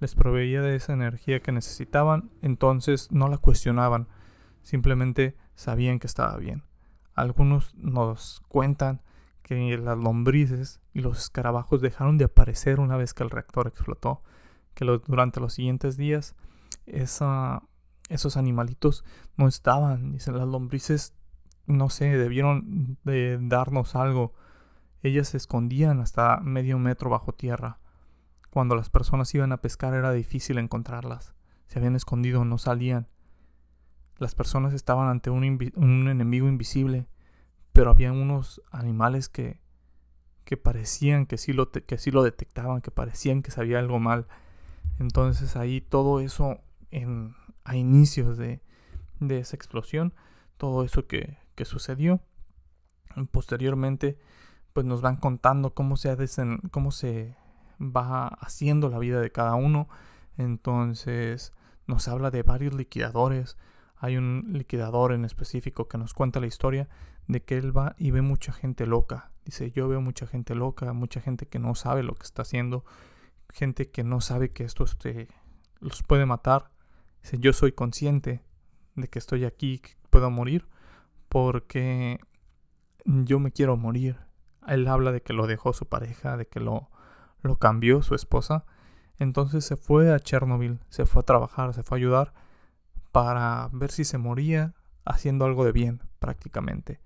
Les 0.00 0.14
proveía 0.14 0.60
de 0.60 0.76
esa 0.76 0.92
energía 0.92 1.40
que 1.40 1.52
necesitaban, 1.52 2.30
entonces 2.42 3.10
no 3.10 3.28
la 3.28 3.38
cuestionaban, 3.38 4.08
simplemente 4.60 5.36
sabían 5.54 5.98
que 5.98 6.06
estaba 6.06 6.36
bien. 6.36 6.64
Algunos 7.14 7.74
nos 7.76 8.42
cuentan 8.48 9.00
que 9.46 9.78
las 9.78 9.96
lombrices 9.96 10.80
y 10.92 11.02
los 11.02 11.18
escarabajos 11.18 11.80
dejaron 11.80 12.18
de 12.18 12.24
aparecer 12.24 12.80
una 12.80 12.96
vez 12.96 13.14
que 13.14 13.22
el 13.22 13.30
reactor 13.30 13.68
explotó, 13.68 14.24
que 14.74 14.84
durante 15.06 15.38
los 15.38 15.54
siguientes 15.54 15.96
días 15.96 16.34
esos 16.84 18.36
animalitos 18.36 19.04
no 19.36 19.46
estaban. 19.46 20.10
Dicen, 20.10 20.36
las 20.36 20.48
lombrices, 20.48 21.14
no 21.66 21.90
sé, 21.90 22.18
debieron 22.18 22.98
de 23.04 23.38
darnos 23.40 23.94
algo. 23.94 24.34
Ellas 25.04 25.28
se 25.28 25.36
escondían 25.36 26.00
hasta 26.00 26.40
medio 26.40 26.80
metro 26.80 27.08
bajo 27.08 27.32
tierra. 27.32 27.78
Cuando 28.50 28.74
las 28.74 28.90
personas 28.90 29.32
iban 29.32 29.52
a 29.52 29.58
pescar 29.58 29.94
era 29.94 30.10
difícil 30.10 30.58
encontrarlas. 30.58 31.34
Se 31.68 31.78
habían 31.78 31.94
escondido, 31.94 32.44
no 32.44 32.58
salían. 32.58 33.06
Las 34.18 34.34
personas 34.34 34.72
estaban 34.72 35.06
ante 35.06 35.30
un 35.30 35.44
enemigo 36.08 36.48
invisible, 36.48 37.06
pero 37.76 37.90
había 37.90 38.10
unos 38.10 38.62
animales 38.70 39.28
que, 39.28 39.60
que 40.46 40.56
parecían 40.56 41.26
que 41.26 41.36
sí, 41.36 41.52
lo 41.52 41.70
que 41.70 41.98
sí 41.98 42.10
lo 42.10 42.22
detectaban, 42.22 42.80
que 42.80 42.90
parecían 42.90 43.42
que 43.42 43.50
sabía 43.50 43.78
algo 43.78 44.00
mal. 44.00 44.26
Entonces 44.98 45.56
ahí 45.56 45.82
todo 45.82 46.20
eso 46.20 46.58
en, 46.90 47.36
a 47.64 47.76
inicios 47.76 48.38
de, 48.38 48.62
esa 49.28 49.56
explosión, 49.56 50.14
todo 50.56 50.84
eso 50.84 51.06
que, 51.06 51.36
sucedió. 51.66 52.22
Posteriormente, 53.30 54.18
pues 54.72 54.86
nos 54.86 55.02
van 55.02 55.16
contando 55.18 55.74
cómo 55.74 55.98
se, 55.98 56.16
cómo 56.70 56.90
se 56.90 57.36
va 57.78 58.28
haciendo 58.28 58.88
la 58.88 58.98
vida 58.98 59.20
de 59.20 59.32
cada 59.32 59.54
uno. 59.54 59.86
Entonces 60.38 61.52
nos 61.86 62.08
habla 62.08 62.30
de 62.30 62.42
varios 62.42 62.72
liquidadores. 62.72 63.58
Hay 63.98 64.16
un 64.16 64.46
liquidador 64.54 65.12
en 65.12 65.26
específico 65.26 65.88
que 65.88 65.98
nos 65.98 66.14
cuenta 66.14 66.40
la 66.40 66.46
historia 66.46 66.88
de 67.28 67.42
que 67.42 67.56
él 67.58 67.76
va 67.76 67.94
y 67.98 68.10
ve 68.10 68.22
mucha 68.22 68.52
gente 68.52 68.86
loca. 68.86 69.30
Dice, 69.44 69.70
yo 69.70 69.88
veo 69.88 70.00
mucha 70.00 70.26
gente 70.26 70.54
loca, 70.54 70.92
mucha 70.92 71.20
gente 71.20 71.46
que 71.46 71.58
no 71.58 71.74
sabe 71.74 72.02
lo 72.02 72.14
que 72.14 72.24
está 72.24 72.42
haciendo, 72.42 72.84
gente 73.52 73.90
que 73.90 74.04
no 74.04 74.20
sabe 74.20 74.50
que 74.50 74.64
esto 74.64 74.84
este, 74.84 75.28
los 75.80 76.02
puede 76.02 76.26
matar 76.26 76.70
yo 77.32 77.52
soy 77.52 77.72
consciente 77.72 78.42
de 78.94 79.08
que 79.08 79.18
estoy 79.18 79.44
aquí, 79.44 79.78
que 79.78 79.96
puedo 80.10 80.30
morir, 80.30 80.68
porque 81.28 82.20
yo 83.04 83.40
me 83.40 83.50
quiero 83.50 83.76
morir. 83.76 84.18
Él 84.66 84.86
habla 84.88 85.12
de 85.12 85.22
que 85.22 85.32
lo 85.32 85.46
dejó 85.46 85.72
su 85.72 85.86
pareja, 85.86 86.36
de 86.36 86.46
que 86.46 86.60
lo, 86.60 86.88
lo 87.40 87.56
cambió 87.56 88.02
su 88.02 88.14
esposa. 88.14 88.64
Entonces 89.18 89.64
se 89.64 89.76
fue 89.76 90.12
a 90.12 90.20
Chernobyl, 90.20 90.80
se 90.88 91.06
fue 91.06 91.20
a 91.20 91.24
trabajar, 91.24 91.74
se 91.74 91.82
fue 91.82 91.98
a 91.98 92.00
ayudar 92.00 92.32
para 93.12 93.68
ver 93.72 93.90
si 93.90 94.04
se 94.04 94.18
moría 94.18 94.74
haciendo 95.04 95.44
algo 95.44 95.64
de 95.64 95.72
bien, 95.72 96.02
prácticamente. 96.18 97.00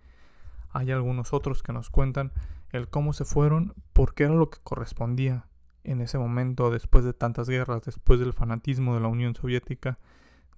Hay 0.73 0.91
algunos 0.93 1.33
otros 1.33 1.63
que 1.63 1.73
nos 1.73 1.91
cuentan 1.91 2.33
el 2.71 2.89
cómo 2.89 3.13
se 3.13 3.25
fueron, 3.25 3.75
porque 3.93 4.25
era 4.25 4.35
lo 4.35 4.51
que 4.51 4.59
correspondía 4.63 5.47
en 5.85 6.01
ese 6.01 6.19
momento, 6.19 6.71
después 6.71 7.05
de 7.05 7.13
tantas 7.13 7.49
guerras, 7.49 7.83
después 7.83 8.21
del 8.21 8.33
fanatismo 8.33 8.95
de 8.95 9.01
la 9.01 9.09
Unión 9.09 9.35
Soviética, 9.35 9.99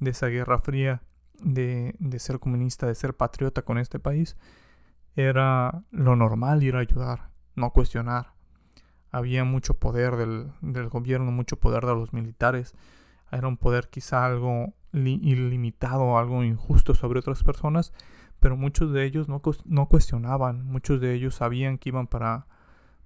de 0.01 0.11
esa 0.11 0.27
guerra 0.27 0.59
fría, 0.59 1.03
de, 1.35 1.95
de 1.99 2.19
ser 2.19 2.39
comunista, 2.39 2.87
de 2.87 2.95
ser 2.95 3.15
patriota 3.17 3.63
con 3.63 3.79
este 3.79 3.99
país, 3.99 4.37
era 5.15 5.85
lo 5.91 6.17
normal 6.17 6.63
ir 6.63 6.77
a 6.77 6.81
ayudar, 6.81 7.31
no 7.55 7.71
cuestionar. 7.71 8.35
Había 9.11 9.45
mucho 9.45 9.75
poder 9.75 10.17
del, 10.17 10.53
del 10.61 10.89
gobierno, 10.89 11.31
mucho 11.31 11.57
poder 11.57 11.85
de 11.85 11.95
los 11.95 12.13
militares. 12.13 12.75
Era 13.31 13.47
un 13.47 13.59
poder 13.59 13.89
quizá 13.89 14.25
algo 14.25 14.75
ilimitado, 14.93 16.19
algo 16.19 16.45
injusto 16.45 16.95
sobre 16.95 17.21
otras 17.21 17.43
personas, 17.43 17.93
pero 18.43 18.57
muchos 18.57 18.93
de 18.93 19.05
ellos 19.05 19.29
no, 19.29 19.41
no 19.67 19.89
cuestionaban, 19.89 20.67
muchos 20.67 21.01
de 21.01 21.15
ellos 21.15 21.37
sabían 21.37 21.79
que 21.79 21.91
iban 21.91 22.09
para, 22.09 22.49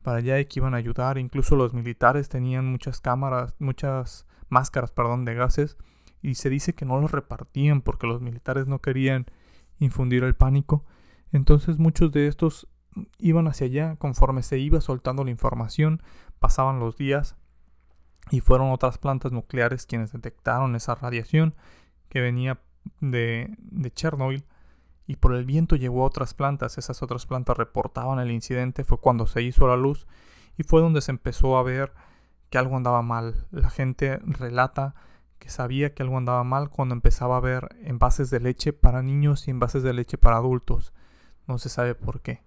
para 0.01 0.17
allá 0.17 0.41
y 0.41 0.47
que 0.47 0.61
iban 0.61 0.73
a 0.73 0.79
ayudar. 0.79 1.19
Incluso 1.19 1.57
los 1.57 1.75
militares 1.75 2.31
tenían 2.31 2.65
muchas 2.65 3.03
cámaras, 3.03 3.55
muchas 3.59 4.27
máscaras, 4.49 4.93
perdón, 4.93 5.27
de 5.27 5.35
gases 5.35 5.77
y 6.23 6.37
se 6.37 6.49
dice 6.49 6.73
que 6.73 6.87
no 6.87 6.99
los 6.99 7.11
repartían 7.11 7.83
porque 7.83 8.07
los 8.07 8.23
militares 8.23 8.67
no 8.67 8.81
querían 8.81 9.27
infundir 9.79 10.25
el 10.25 10.35
pánico. 10.35 10.87
Entonces 11.33 11.79
muchos 11.79 12.13
de 12.13 12.29
estos 12.29 12.67
iban 13.19 13.47
hacia 13.47 13.67
allá 13.67 13.97
conforme 13.97 14.43
se 14.43 14.59
iba 14.59 14.81
soltando 14.81 15.23
la 15.23 15.31
información, 15.31 16.03
pasaban 16.39 16.81
los 16.81 16.97
días 16.97 17.37
y 18.31 18.41
fueron 18.41 18.71
otras 18.71 18.97
plantas 18.97 19.33
nucleares 19.33 19.85
quienes 19.85 20.13
detectaron 20.13 20.77
esa 20.77 20.95
radiación 20.95 21.55
que 22.09 22.23
venía 22.23 22.59
de, 23.03 23.55
de 23.59 23.91
Chernobyl 23.93 24.47
y 25.07 25.17
por 25.17 25.35
el 25.35 25.45
viento 25.45 25.77
llegó 25.77 26.03
a 26.03 26.07
otras 26.07 26.35
plantas. 26.35 26.79
Esas 26.79 27.03
otras 27.03 27.27
plantas 27.27 27.57
reportaban 27.57 28.19
el 28.19 28.31
incidente, 28.31 28.85
fue 28.85 28.99
cuando 28.99 29.27
se 29.27 29.43
hizo 29.43 29.67
la 29.69 29.77
luz 29.77 30.07
y 30.57 30.63
fue 30.63 30.81
donde 30.81 31.01
se 31.01 31.13
empezó 31.13 31.57
a 31.57 31.63
ver 31.63 31.93
que 32.51 32.59
algo 32.59 32.77
andaba 32.77 33.03
mal. 33.03 33.47
La 33.51 33.71
gente 33.71 34.19
relata 34.19 34.95
que 35.39 35.49
sabía 35.49 35.95
que 35.95 36.03
algo 36.03 36.19
andaba 36.19 36.45
mal 36.45 36.71
cuando 36.71 36.95
empezaba 36.95 37.37
a 37.37 37.41
ver 37.41 37.77
envases 37.83 38.31
de 38.31 38.41
leche 38.41 38.73
para 38.73 39.03
niños 39.03 39.47
y 39.47 39.51
envases 39.51 39.83
de 39.83 39.93
leche 39.93 40.19
para 40.19 40.37
adultos. 40.37 40.93
No 41.47 41.59
se 41.59 41.69
sabe 41.69 41.95
por 41.95 42.21
qué. 42.21 42.43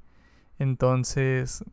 Entonces 0.58 1.64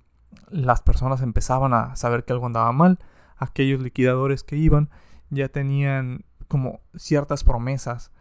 las 0.49 0.83
personas 0.83 1.23
empezaban 1.23 1.75
a 1.75 1.97
saber 1.97 2.25
que 2.25 2.33
algo 2.33 2.47
andaba 2.47 2.73
mal. 2.73 2.99
Aquellos 3.37 3.81
liquidadores 3.81 4.45
que 4.45 4.57
iban 4.57 4.91
ya 5.31 5.49
tenían 5.49 6.25
como 6.49 6.81
ciertas 6.95 7.45
promesas. 7.45 8.13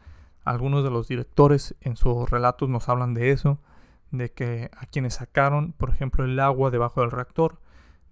Algunos 0.45 0.83
de 0.83 0.91
los 0.91 1.07
directores 1.07 1.75
en 1.81 1.97
sus 1.97 2.29
relatos 2.29 2.69
nos 2.69 2.87
hablan 2.87 3.15
de 3.15 3.31
eso, 3.31 3.59
de 4.11 4.31
que 4.31 4.69
a 4.77 4.85
quienes 4.85 5.15
sacaron, 5.15 5.73
por 5.73 5.89
ejemplo, 5.89 6.23
el 6.23 6.39
agua 6.39 6.69
debajo 6.69 7.01
del 7.01 7.11
reactor, 7.11 7.59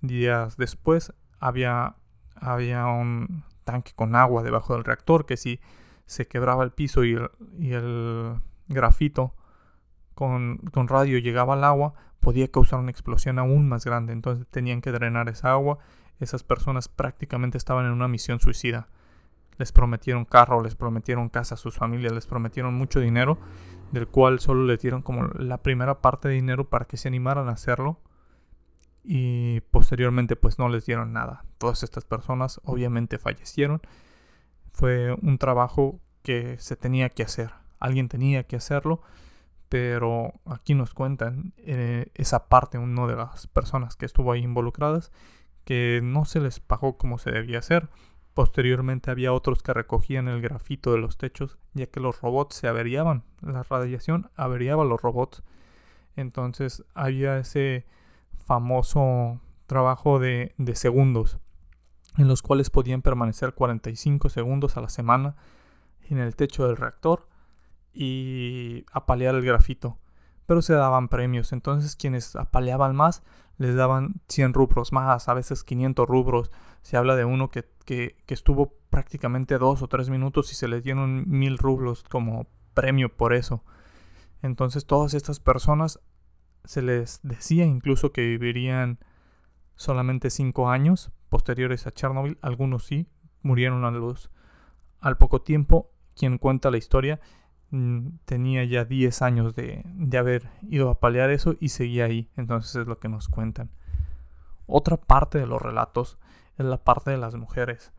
días 0.01 0.57
después 0.57 1.13
había, 1.39 1.95
había 2.35 2.87
un 2.87 3.43
tanque 3.63 3.93
con 3.95 4.15
agua 4.15 4.43
debajo 4.43 4.73
del 4.73 4.83
reactor 4.83 5.25
que 5.25 5.37
si 5.37 5.59
se 6.05 6.27
quebraba 6.27 6.63
el 6.63 6.71
piso 6.71 7.03
y 7.05 7.13
el, 7.13 8.41
grafito 8.67 9.35
con, 10.15 10.57
con 10.57 10.87
radio 10.87 11.19
llegaba 11.19 11.53
al 11.53 11.63
agua, 11.63 11.93
podía 12.19 12.47
causar 12.49 12.79
una 12.79 12.91
explosión 12.91 13.37
aún 13.37 13.69
más 13.69 13.85
grande. 13.85 14.11
Entonces 14.11 14.47
tenían 14.49 14.81
que 14.81 14.91
drenar 14.91 15.29
esa 15.29 15.51
agua. 15.51 15.79
Esas 16.19 16.43
personas 16.43 16.87
prácticamente 16.87 17.57
estaban 17.57 17.85
en 17.85 17.91
una 17.91 18.07
misión 18.07 18.39
suicida. 18.39 18.87
Les 19.57 19.72
prometieron 19.72 20.25
carro, 20.25 20.62
les 20.62 20.75
prometieron 20.75 21.29
casa 21.29 21.55
a 21.55 21.57
sus 21.57 21.75
familias, 21.75 22.12
les 22.12 22.27
prometieron 22.27 22.74
mucho 22.74 23.00
dinero, 23.00 23.38
del 23.91 24.07
cual 24.07 24.39
solo 24.39 24.65
les 24.65 24.79
dieron 24.79 25.01
como 25.01 25.24
la 25.27 25.62
primera 25.62 26.01
parte 26.01 26.27
de 26.27 26.36
dinero 26.36 26.69
para 26.69 26.86
que 26.86 26.98
se 26.98 27.07
animaran 27.07 27.50
a 27.50 27.53
hacerlo. 27.53 28.00
Y 29.03 29.62
posteriormente 29.72 30.36
pues 30.36 30.60
no 30.60 30.69
les 30.69 30.86
dieron 30.86 31.13
nada. 31.13 31.45
Todas 31.57 31.83
estas 31.83 32.05
personas 32.05 32.62
obviamente 32.63 33.17
fallecieron. 33.17 33.81
Fue 34.72 35.13
un 35.22 35.38
trabajo 35.38 36.00
que 36.24 36.57
se 36.60 36.75
tenía 36.75 37.10
que 37.10 37.24
hacer. 37.24 37.51
Alguien 37.79 38.07
tenía 38.07 38.43
que 38.43 38.55
hacerlo 38.55 39.01
pero 39.74 40.33
aquí 40.45 40.75
nos 40.75 40.93
cuentan 40.93 41.55
eh, 41.57 42.12
esa 42.13 42.48
parte, 42.48 42.77
una 42.77 43.07
de 43.07 43.15
las 43.15 43.48
personas 43.48 43.95
que 43.95 44.05
estuvo 44.05 44.31
ahí 44.31 44.43
involucradas, 44.43 45.12
que 45.65 46.00
no 46.03 46.25
se 46.25 46.41
les 46.41 46.60
pagó 46.60 46.95
como 46.95 47.17
se 47.17 47.31
debía 47.31 47.57
hacer. 47.57 47.89
Posteriormente 48.33 49.11
había 49.11 49.31
otros 49.31 49.61
que 49.61 49.73
recogían 49.73 50.27
el 50.27 50.41
grafito 50.41 50.91
de 50.91 50.97
los 50.97 51.17
techos, 51.17 51.59
ya 51.73 51.85
que 51.85 51.99
los 51.99 52.19
robots 52.21 52.55
se 52.55 52.67
averiaban, 52.67 53.23
la 53.41 53.61
radiación 53.63 54.31
averiaba 54.35 54.83
los 54.83 55.01
robots. 55.01 55.43
Entonces 56.15 56.83
había 56.95 57.37
ese 57.37 57.85
famoso 58.45 59.39
trabajo 59.67 60.17
de, 60.19 60.53
de 60.57 60.75
segundos, 60.75 61.37
en 62.17 62.27
los 62.27 62.41
cuales 62.41 62.69
podían 62.71 63.03
permanecer 63.03 63.53
45 63.53 64.29
segundos 64.29 64.77
a 64.77 64.81
la 64.81 64.89
semana 64.89 65.35
en 66.09 66.17
el 66.17 66.35
techo 66.35 66.65
del 66.67 66.77
reactor 66.77 67.27
y 67.93 68.85
apalear 68.91 69.35
el 69.35 69.45
grafito. 69.45 69.97
Pero 70.53 70.62
se 70.62 70.75
daban 70.75 71.07
premios, 71.07 71.51
entonces 71.51 71.95
quienes 71.95 72.36
apaleaban 72.36 72.95
más 72.95 73.24
les 73.57 73.75
daban 73.75 74.22
100 74.27 74.53
rubros 74.53 74.93
más, 74.93 75.27
a 75.27 75.33
veces 75.33 75.63
500 75.63 76.07
rubros. 76.07 76.51
Se 76.83 76.95
habla 76.95 77.15
de 77.15 77.25
uno 77.25 77.50
que, 77.50 77.67
que, 77.86 78.15
estuvo 78.27 78.75
prácticamente 78.91 79.57
dos 79.57 79.81
o 79.81 79.88
tres 79.88 80.12
minutos 80.12 80.51
y 80.51 80.55
se 80.55 80.67
les 80.67 80.83
dieron 80.83 81.27
mil 81.27 81.57
rublos 81.57 82.03
como 82.03 82.45
premio 82.75 83.17
por 83.17 83.33
eso. 83.33 83.63
Entonces 84.43 84.86
todas 84.86 85.15
estas 85.15 85.39
personas 85.39 86.00
se 86.65 86.83
les 86.83 87.19
decía 87.24 87.65
incluso 87.65 88.12
que 88.12 88.22
vivirían 88.22 89.00
solamente 89.75 90.29
5 90.29 90.69
años 90.69 91.12
posteriores 91.29 91.88
a 91.88 91.91
Chernobyl, 91.91 92.38
algunos 92.43 92.86
sí, 92.86 93.07
murieron 93.41 93.86
a 93.86 93.89
luz 93.89 94.29
al 95.00 95.17
poco 95.17 95.41
tiempo. 95.41 95.89
Quien 96.15 96.38
cuenta 96.38 96.69
la 96.69 96.77
historia 96.77 97.19
tenía 98.25 98.63
ya 98.65 98.85
10 98.85 99.21
años 99.23 99.55
de, 99.55 99.83
haber 100.17 100.49
ido 100.69 100.91
a 100.91 100.99
paliar 100.99 101.31
eso 101.31 101.55
y 101.59 101.69
seguía 101.69 102.05
ahí. 102.05 102.29
Entonces 102.37 102.75
es 102.75 102.87
lo 102.87 102.99
que 102.99 103.09
nos 103.09 103.29
cuentan. 103.29 103.71
Otra 104.67 104.97
parte 104.97 105.39
de 105.39 105.47
los 105.47 105.62
relatos 105.62 106.19
es 106.57 106.65
la 106.65 106.77
parte 106.77 107.12
de 107.12 107.17
las 107.17 107.36
mujeres. 107.36 107.91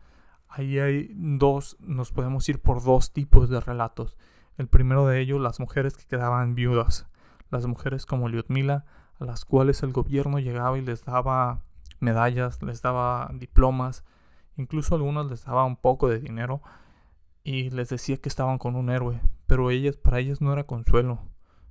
Ahí 0.49 0.79
hay 0.79 1.11
dos, 1.17 1.77
nos 1.81 2.13
podemos 2.13 2.49
ir 2.49 2.61
por 2.61 2.85
dos 2.85 3.13
tipos 3.13 3.51
de 3.51 3.61
relatos. 3.61 4.17
El 4.57 4.69
primero 4.69 5.07
de 5.07 5.21
ellos, 5.21 5.41
las 5.41 5.59
mujeres 5.59 5.97
que 5.97 6.07
quedaban 6.07 6.55
viudas. 6.55 7.09
Las 7.51 7.67
mujeres 7.67 8.07
como 8.07 8.29
Lyudmila, 8.29 8.85
a 9.19 9.25
las 9.25 9.45
cuales 9.45 9.83
el 9.83 9.93
gobierno 9.93 10.39
llegaba 10.39 10.79
y 10.79 10.83
les 10.83 11.05
daba 11.05 11.63
medallas, 11.99 12.63
les 12.63 12.81
daba 12.81 13.31
diplomas, 13.35 14.05
incluso 14.57 14.95
algunas 14.95 15.27
les 15.27 15.45
daba 15.45 15.65
un 15.65 15.77
poco 15.77 16.09
de 16.09 16.21
dinero 16.21 16.63
y 17.45 17.71
les 17.71 17.91
decía 17.91 18.17
que 18.17 18.29
estaban 18.29 18.59
con 18.59 18.75
un 18.75 18.89
héroe, 18.89 19.21
pero 19.47 19.71
ellas, 19.71 19.97
para 19.97 20.19
ellas 20.19 20.41
no 20.41 20.53
era 20.53 20.65
consuelo. 20.65 21.21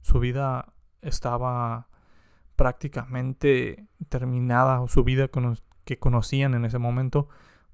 Su 0.02 0.20
vida 0.20 0.72
estaba 1.02 1.90
prácticamente 2.56 3.88
terminada, 4.08 4.80
o 4.82 4.88
su 4.88 5.04
vida 5.04 5.30
que 5.84 6.00
conocían 6.00 6.54
en 6.54 6.66
ese 6.66 6.78
momento, 6.78 7.28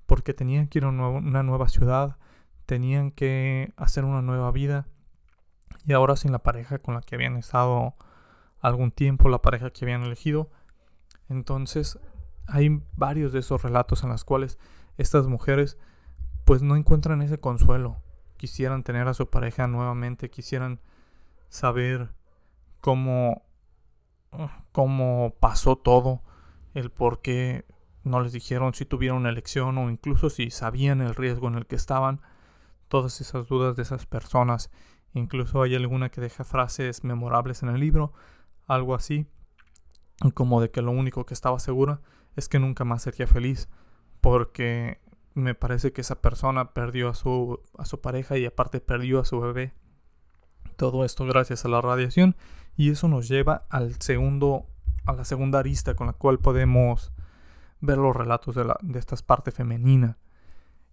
porque 0.05 0.33
tenían 0.33 0.67
que 0.67 0.79
ir 0.79 0.85
a 0.85 0.89
una 0.89 1.43
nueva 1.43 1.67
ciudad, 1.67 2.17
tenían 2.65 3.11
que 3.11 3.73
hacer 3.75 4.05
una 4.05 4.21
nueva 4.21 4.51
vida, 4.51 4.87
y 5.85 5.93
ahora 5.93 6.15
sin 6.15 6.31
la 6.31 6.39
pareja 6.39 6.79
con 6.79 6.95
la 6.95 7.01
que 7.01 7.15
habían 7.15 7.35
estado 7.35 7.95
algún 8.61 8.91
tiempo, 8.91 9.27
la 9.27 9.41
pareja 9.41 9.71
que 9.71 9.85
habían 9.85 10.03
elegido. 10.03 10.49
Entonces, 11.27 11.99
hay 12.47 12.81
varios 12.95 13.33
de 13.33 13.39
esos 13.39 13.61
relatos 13.61 14.03
en 14.03 14.09
los 14.09 14.23
cuales 14.23 14.57
estas 14.97 15.27
mujeres 15.27 15.77
pues 16.49 16.63
no 16.63 16.75
encuentran 16.75 17.21
ese 17.21 17.39
consuelo. 17.39 18.01
Quisieran 18.37 18.81
tener 18.81 19.07
a 19.07 19.13
su 19.13 19.29
pareja 19.29 19.67
nuevamente, 19.67 20.31
quisieran 20.31 20.79
saber 21.47 22.09
cómo, 22.81 23.43
cómo 24.71 25.35
pasó 25.39 25.75
todo, 25.75 26.23
el 26.73 26.89
por 26.89 27.21
qué 27.21 27.65
no 28.03 28.19
les 28.19 28.33
dijeron 28.33 28.73
si 28.73 28.85
tuvieron 28.85 29.27
elección 29.27 29.77
o 29.77 29.91
incluso 29.91 30.31
si 30.31 30.49
sabían 30.49 31.01
el 31.01 31.13
riesgo 31.13 31.49
en 31.49 31.53
el 31.53 31.67
que 31.67 31.75
estaban. 31.75 32.19
Todas 32.87 33.21
esas 33.21 33.47
dudas 33.47 33.75
de 33.75 33.83
esas 33.83 34.07
personas. 34.07 34.71
Incluso 35.13 35.61
hay 35.61 35.75
alguna 35.75 36.09
que 36.09 36.19
deja 36.19 36.43
frases 36.43 37.03
memorables 37.03 37.61
en 37.61 37.69
el 37.69 37.79
libro, 37.79 38.11
algo 38.65 38.95
así, 38.95 39.27
como 40.33 40.61
de 40.61 40.71
que 40.71 40.81
lo 40.81 40.89
único 40.89 41.27
que 41.27 41.35
estaba 41.35 41.59
segura 41.59 42.01
es 42.35 42.49
que 42.49 42.57
nunca 42.57 42.85
más 42.85 43.03
sería 43.03 43.27
feliz, 43.27 43.69
porque 44.19 44.99
me 45.33 45.55
parece 45.55 45.91
que 45.91 46.01
esa 46.01 46.21
persona 46.21 46.73
perdió 46.73 47.09
a 47.09 47.13
su, 47.13 47.59
a 47.77 47.85
su 47.85 48.01
pareja 48.01 48.37
y 48.37 48.45
aparte 48.45 48.81
perdió 48.81 49.19
a 49.19 49.25
su 49.25 49.39
bebé. 49.39 49.73
Todo 50.75 51.05
esto 51.05 51.25
gracias 51.25 51.65
a 51.65 51.69
la 51.69 51.81
radiación 51.81 52.35
y 52.75 52.89
eso 52.91 53.07
nos 53.07 53.27
lleva 53.27 53.65
al 53.69 53.99
segundo, 54.01 54.67
a 55.05 55.13
la 55.13 55.25
segunda 55.25 55.59
arista 55.59 55.95
con 55.95 56.07
la 56.07 56.13
cual 56.13 56.39
podemos 56.39 57.11
ver 57.81 57.97
los 57.97 58.15
relatos 58.15 58.55
de, 58.55 58.65
la, 58.65 58.77
de 58.81 58.99
esta 58.99 59.15
parte 59.17 59.51
femenina. 59.51 60.17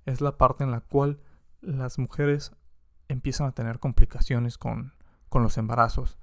Es 0.05 0.20
la 0.20 0.37
parte 0.37 0.64
en 0.64 0.70
la 0.70 0.81
cual 0.81 1.20
las 1.61 1.99
mujeres 1.99 2.53
empiezan 3.09 3.49
a 3.49 3.53
tener 3.53 3.79
complicaciones 3.79 4.59
con, 4.59 4.92
con 5.29 5.42
los 5.42 5.59
embarazos. 5.59 6.18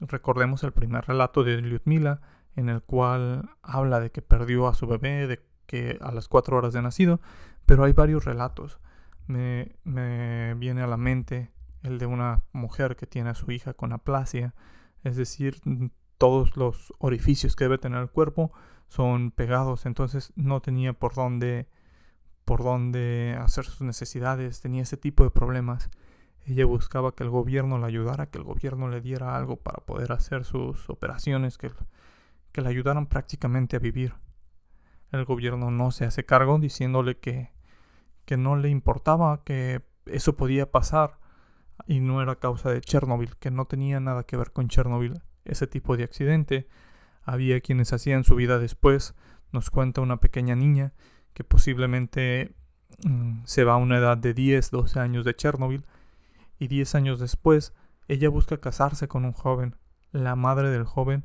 Recordemos 0.00 0.62
el 0.64 0.72
primer 0.72 1.06
relato 1.06 1.44
de 1.44 1.60
Lyudmila, 1.60 2.20
en 2.56 2.68
el 2.68 2.82
cual 2.82 3.50
habla 3.62 4.00
de 4.00 4.10
que 4.10 4.22
perdió 4.22 4.66
a 4.66 4.74
su 4.74 4.86
bebé, 4.86 5.26
de 5.26 5.42
que 5.70 5.98
a 6.00 6.10
las 6.10 6.26
cuatro 6.26 6.56
horas 6.56 6.72
de 6.72 6.82
nacido, 6.82 7.20
pero 7.64 7.84
hay 7.84 7.92
varios 7.92 8.24
relatos. 8.24 8.80
Me, 9.28 9.76
me 9.84 10.54
viene 10.54 10.82
a 10.82 10.88
la 10.88 10.96
mente 10.96 11.52
el 11.84 12.00
de 12.00 12.06
una 12.06 12.42
mujer 12.52 12.96
que 12.96 13.06
tiene 13.06 13.30
a 13.30 13.36
su 13.36 13.52
hija 13.52 13.72
con 13.72 13.92
aplasia, 13.92 14.52
es 15.04 15.14
decir, 15.14 15.60
todos 16.18 16.56
los 16.56 16.92
orificios 16.98 17.54
que 17.54 17.66
debe 17.66 17.78
tener 17.78 18.00
el 18.00 18.10
cuerpo 18.10 18.50
son 18.88 19.30
pegados, 19.30 19.86
entonces 19.86 20.32
no 20.34 20.60
tenía 20.60 20.92
por 20.92 21.14
dónde 21.14 21.68
por 22.44 22.64
dónde 22.64 23.36
hacer 23.38 23.64
sus 23.64 23.82
necesidades, 23.82 24.60
tenía 24.60 24.82
ese 24.82 24.96
tipo 24.96 25.22
de 25.22 25.30
problemas. 25.30 25.88
Ella 26.46 26.66
buscaba 26.66 27.14
que 27.14 27.22
el 27.22 27.30
gobierno 27.30 27.78
la 27.78 27.86
ayudara, 27.86 28.26
que 28.26 28.38
el 28.38 28.44
gobierno 28.44 28.88
le 28.88 29.00
diera 29.00 29.36
algo 29.36 29.54
para 29.54 29.84
poder 29.84 30.10
hacer 30.10 30.44
sus 30.44 30.90
operaciones, 30.90 31.58
que, 31.58 31.70
que 32.50 32.60
le 32.60 32.68
ayudaran 32.68 33.06
prácticamente 33.06 33.76
a 33.76 33.78
vivir 33.78 34.14
el 35.12 35.24
gobierno 35.24 35.70
no 35.70 35.90
se 35.90 36.04
hace 36.04 36.24
cargo 36.24 36.58
diciéndole 36.58 37.18
que, 37.18 37.52
que 38.24 38.36
no 38.36 38.56
le 38.56 38.68
importaba, 38.68 39.42
que 39.44 39.82
eso 40.06 40.36
podía 40.36 40.70
pasar 40.70 41.18
y 41.86 42.00
no 42.00 42.22
era 42.22 42.36
causa 42.36 42.70
de 42.70 42.80
Chernobyl, 42.80 43.36
que 43.36 43.50
no 43.50 43.64
tenía 43.64 44.00
nada 44.00 44.24
que 44.24 44.36
ver 44.36 44.52
con 44.52 44.68
Chernobyl, 44.68 45.22
ese 45.44 45.66
tipo 45.66 45.96
de 45.96 46.04
accidente. 46.04 46.68
Había 47.22 47.60
quienes 47.60 47.92
hacían 47.92 48.24
su 48.24 48.34
vida 48.34 48.58
después, 48.58 49.14
nos 49.52 49.70
cuenta 49.70 50.00
una 50.00 50.20
pequeña 50.20 50.54
niña 50.54 50.92
que 51.34 51.44
posiblemente 51.44 52.54
mm, 53.04 53.44
se 53.44 53.64
va 53.64 53.74
a 53.74 53.78
una 53.78 53.98
edad 53.98 54.16
de 54.16 54.34
10, 54.34 54.70
12 54.70 55.00
años 55.00 55.24
de 55.24 55.34
Chernobyl 55.34 55.84
y 56.58 56.68
10 56.68 56.94
años 56.94 57.18
después 57.18 57.72
ella 58.10 58.28
busca 58.28 58.58
casarse 58.58 59.06
con 59.06 59.24
un 59.24 59.32
joven. 59.32 59.76
La 60.10 60.34
madre 60.34 60.70
del 60.70 60.84
joven 60.84 61.24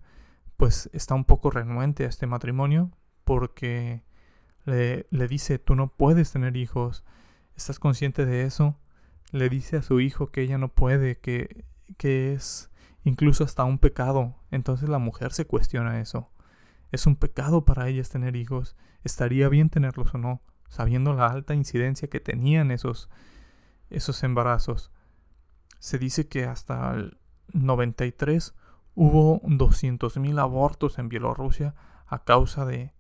pues 0.55 0.87
está 0.93 1.15
un 1.15 1.25
poco 1.25 1.49
renuente 1.49 2.05
a 2.05 2.07
este 2.07 2.27
matrimonio, 2.27 2.91
porque 3.25 4.03
le, 4.65 5.05
dice, 5.27 5.59
tú 5.59 5.75
no 5.75 5.89
puedes 5.89 6.31
tener 6.31 6.55
hijos, 6.55 7.03
¿Estás 7.55 7.79
consciente 7.79 8.25
de 8.25 8.43
eso? 8.43 8.77
Le 9.31 9.47
dice 9.47 9.77
a 9.77 9.81
su 9.81 10.01
hijo 10.01 10.27
que 10.27 10.41
ella 10.41 10.57
no 10.57 10.67
puede, 10.67 11.19
que, 11.19 11.63
que 11.97 12.33
es 12.33 12.69
incluso 13.05 13.45
hasta 13.45 13.63
un 13.63 13.79
pecado. 13.79 14.35
Entonces 14.51 14.89
la 14.89 14.99
mujer 14.99 15.31
se 15.31 15.45
cuestiona 15.45 16.01
eso. 16.01 16.29
¿Es 16.91 17.07
un 17.07 17.15
pecado 17.15 17.63
para 17.63 17.87
ellas 17.87 18.09
tener 18.09 18.35
hijos? 18.35 18.75
¿Estaría 19.05 19.47
bien 19.47 19.69
tenerlos 19.69 20.13
o 20.13 20.17
no? 20.17 20.41
Sabiendo 20.67 21.13
la 21.13 21.27
alta 21.27 21.55
incidencia 21.55 22.09
que 22.09 22.19
tenían 22.19 22.71
esos, 22.71 23.09
esos 23.89 24.21
embarazos. 24.23 24.91
Se 25.79 25.97
dice 25.97 26.27
que 26.27 26.43
hasta 26.43 26.93
el 26.93 27.17
93 27.53 28.53
hubo 28.95 29.41
200.000 29.43 30.41
abortos 30.41 30.99
en 30.99 31.07
Bielorrusia 31.07 31.75
a 32.07 32.23
causa 32.23 32.65
de, 32.65 32.94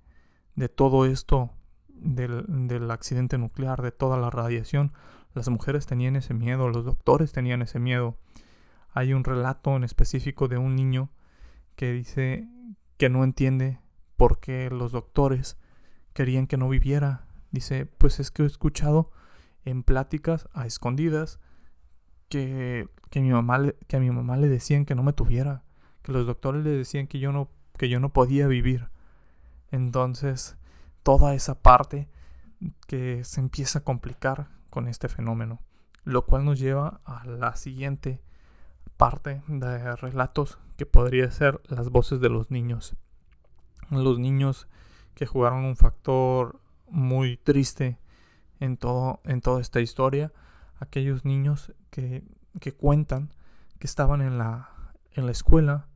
de 0.55 0.69
todo 0.69 1.05
esto, 1.05 1.51
del, 1.87 2.45
del 2.67 2.91
accidente 2.91 3.37
nuclear, 3.37 3.81
de 3.81 3.91
toda 3.91 4.17
la 4.17 4.29
radiación. 4.29 4.93
Las 5.33 5.49
mujeres 5.49 5.85
tenían 5.85 6.15
ese 6.15 6.33
miedo, 6.33 6.69
los 6.69 6.85
doctores 6.85 7.31
tenían 7.31 7.61
ese 7.61 7.79
miedo. 7.79 8.17
Hay 8.91 9.13
un 9.13 9.23
relato 9.23 9.75
en 9.75 9.83
específico 9.83 10.47
de 10.47 10.57
un 10.57 10.75
niño 10.75 11.09
que 11.75 11.91
dice 11.91 12.47
que 12.97 13.09
no 13.09 13.23
entiende 13.23 13.79
por 14.17 14.39
qué 14.39 14.69
los 14.69 14.91
doctores 14.91 15.57
querían 16.13 16.47
que 16.47 16.57
no 16.57 16.69
viviera. 16.69 17.27
Dice, 17.51 17.85
pues 17.85 18.19
es 18.19 18.31
que 18.31 18.43
he 18.43 18.45
escuchado 18.45 19.11
en 19.65 19.83
pláticas 19.83 20.47
a 20.53 20.65
escondidas 20.65 21.39
que, 22.29 22.87
que, 23.09 23.19
mi 23.21 23.31
mamá 23.31 23.59
que 23.87 23.97
a 23.97 23.99
mi 23.99 24.09
mamá 24.09 24.37
le 24.37 24.47
decían 24.47 24.85
que 24.85 24.95
no 24.95 25.03
me 25.03 25.13
tuviera, 25.13 25.63
que 26.01 26.11
los 26.11 26.25
doctores 26.25 26.63
le 26.63 26.71
decían 26.71 27.07
que 27.07 27.19
yo 27.19 27.31
no, 27.31 27.49
que 27.77 27.89
yo 27.89 27.99
no 27.99 28.13
podía 28.13 28.47
vivir. 28.47 28.89
Entonces, 29.71 30.57
toda 31.03 31.33
esa 31.33 31.61
parte 31.61 32.09
que 32.87 33.23
se 33.23 33.39
empieza 33.39 33.79
a 33.79 33.83
complicar 33.83 34.49
con 34.69 34.87
este 34.87 35.07
fenómeno, 35.09 35.61
lo 36.03 36.25
cual 36.25 36.45
nos 36.45 36.59
lleva 36.59 37.01
a 37.05 37.25
la 37.25 37.55
siguiente 37.55 38.21
parte 38.97 39.41
de 39.47 39.95
relatos 39.95 40.59
que 40.77 40.85
podría 40.85 41.29
ser 41.31 41.61
las 41.65 41.89
voces 41.89 42.19
de 42.19 42.29
los 42.29 42.51
niños. 42.51 42.95
Los 43.89 44.19
niños 44.19 44.67
que 45.13 45.25
jugaron 45.25 45.65
un 45.65 45.75
factor 45.75 46.59
muy 46.89 47.37
triste 47.37 47.99
en, 48.59 48.77
todo, 48.77 49.21
en 49.23 49.41
toda 49.41 49.61
esta 49.61 49.81
historia. 49.81 50.31
Aquellos 50.79 51.25
niños 51.25 51.73
que, 51.89 52.23
que 52.59 52.73
cuentan 52.73 53.33
que 53.79 53.87
estaban 53.87 54.21
en 54.21 54.37
la, 54.37 54.69
en 55.13 55.25
la 55.25 55.31
escuela 55.31 55.87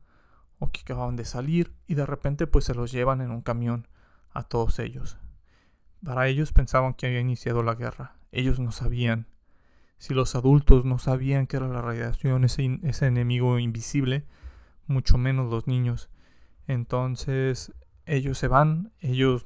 o 0.60 0.70
que 0.70 0.82
acababan 0.82 1.16
de 1.16 1.24
salir 1.24 1.74
y 1.88 1.94
de 1.94 2.06
repente 2.06 2.46
pues 2.46 2.66
se 2.66 2.74
los 2.74 2.92
llevan 2.92 3.20
en 3.20 3.32
un 3.32 3.40
camión 3.40 3.88
a 4.30 4.44
todos 4.44 4.78
ellos. 4.78 5.18
Para 6.04 6.28
ellos 6.28 6.52
pensaban 6.52 6.94
que 6.94 7.06
había 7.06 7.20
iniciado 7.20 7.64
la 7.64 7.74
guerra. 7.74 8.14
Ellos 8.30 8.60
no 8.60 8.70
sabían. 8.70 9.26
Si 9.98 10.14
los 10.14 10.34
adultos 10.34 10.84
no 10.84 10.98
sabían 10.98 11.46
que 11.46 11.56
era 11.56 11.66
la 11.66 11.82
radiación, 11.82 12.44
ese, 12.44 12.78
ese 12.84 13.06
enemigo 13.06 13.58
invisible, 13.58 14.24
mucho 14.86 15.18
menos 15.18 15.50
los 15.50 15.66
niños. 15.66 16.10
Entonces 16.66 17.72
ellos 18.06 18.38
se 18.38 18.48
van, 18.48 18.92
ellos 19.00 19.44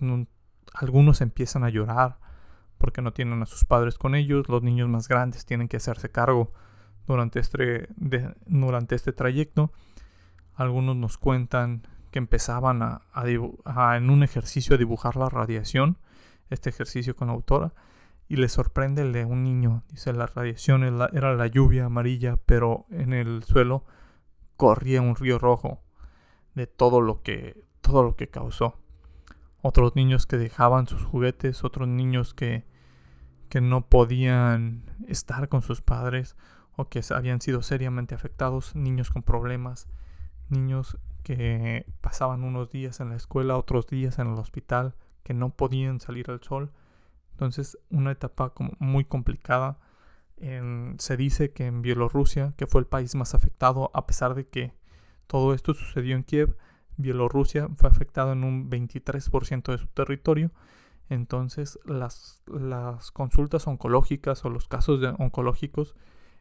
algunos 0.75 1.21
empiezan 1.21 1.65
a 1.65 1.71
llorar 1.71 2.19
porque 2.79 3.03
no 3.03 3.13
tienen 3.13 3.41
a 3.43 3.47
sus 3.47 3.65
padres 3.65 3.99
con 3.99 4.15
ellos, 4.15 4.49
los 4.49 4.63
niños 4.63 4.89
más 4.89 5.09
grandes 5.09 5.47
tienen 5.47 5.69
que 5.69 5.79
hacerse 5.79 6.11
cargo 6.11 6.53
durante 7.07 7.41
este, 7.41 7.89
durante 8.47 8.95
este 8.95 9.13
trayecto. 9.13 9.73
Algunos 10.55 10.97
nos 10.97 11.19
cuentan 11.19 11.87
que 12.11 12.19
empezaban 12.19 12.83
a, 12.83 13.03
en 13.97 14.11
un 14.11 14.23
ejercicio 14.23 14.77
a 14.77 14.79
dibujar 14.79 15.17
la 15.17 15.29
radiación, 15.29 15.99
este 16.51 16.71
ejercicio 16.71 17.17
con 17.17 17.29
la 17.29 17.35
autora, 17.35 17.75
y 18.29 18.37
les 18.37 18.53
sorprende 18.53 19.03
el 19.03 19.13
de 19.13 19.25
un 19.25 19.43
niño. 19.43 19.83
Dice, 19.91 20.13
la 20.13 20.27
radiación 20.27 20.85
era 20.85 21.35
la 21.35 21.47
lluvia 21.47 21.87
amarilla, 21.87 22.37
pero 22.47 22.87
en 22.91 23.13
el 23.13 23.43
suelo 23.43 23.85
corría 24.57 25.03
un 25.03 25.17
río 25.17 25.39
rojo 25.39 25.83
de 26.55 26.67
todo 26.67 27.01
lo 27.01 27.23
que 27.23 27.65
todo 27.81 28.03
lo 28.03 28.17
que 28.17 28.29
causó. 28.29 28.79
Otros 29.61 29.97
niños 29.97 30.27
que 30.27 30.39
dejaban 30.39 30.87
sus 30.87 31.03
juguetes, 31.05 31.65
otros 31.65 31.89
niños 31.89 32.33
que 32.33 32.65
que 33.49 33.61
no 33.61 33.87
podían 33.87 34.83
estar 35.07 35.49
con 35.49 35.63
sus 35.63 35.81
padres 35.81 36.37
o 36.77 36.89
que 36.89 37.03
habían 37.11 37.41
sido 37.41 37.63
seriamente 37.63 38.15
afectados, 38.15 38.75
niños 38.75 39.11
con 39.11 39.23
problemas, 39.23 39.87
niños 40.55 40.99
que 41.23 41.87
pasaban 42.01 42.45
unos 42.45 42.71
días 42.71 43.01
en 43.01 43.11
la 43.11 43.17
escuela, 43.17 43.57
otros 43.57 43.87
días 43.87 44.19
en 44.19 44.29
el 44.29 44.39
hospital, 44.39 44.95
que 45.23 45.35
no 45.35 45.51
podían 45.51 46.01
salir 46.01 46.31
al 46.31 46.43
sol. 46.43 46.73
Entonces, 47.33 47.79
una 47.91 48.13
etapa 48.13 48.51
como 48.51 48.73
muy 48.79 49.05
complicada. 49.05 49.79
se 50.99 51.17
dice 51.17 51.53
que 51.53 51.67
en 51.67 51.83
Bielorrusia, 51.83 52.55
que 52.57 52.67
fue 52.67 52.81
el 52.81 52.87
país 52.87 53.15
más 53.15 53.35
afectado, 53.35 53.91
a 53.95 54.07
pesar 54.07 54.35
de 54.35 54.47
que 54.49 54.73
todo 55.27 55.55
esto 55.55 55.75
sucedió 55.75 56.17
en 56.17 56.25
Kiev, 56.25 56.57
Bielorrusia 56.97 57.69
fue 57.77 57.89
afectado 57.89 58.33
en 58.33 58.45
un 58.45 58.71
23% 58.71 59.73
de 59.73 59.79
su 59.79 59.87
territorio 59.89 60.53
entonces 61.09 61.79
las, 61.85 62.43
consultas 63.13 63.67
oncológicas 63.67 64.45
o 64.45 64.51
los 64.51 64.69
casos 64.69 65.01
oncológicos 65.19 65.95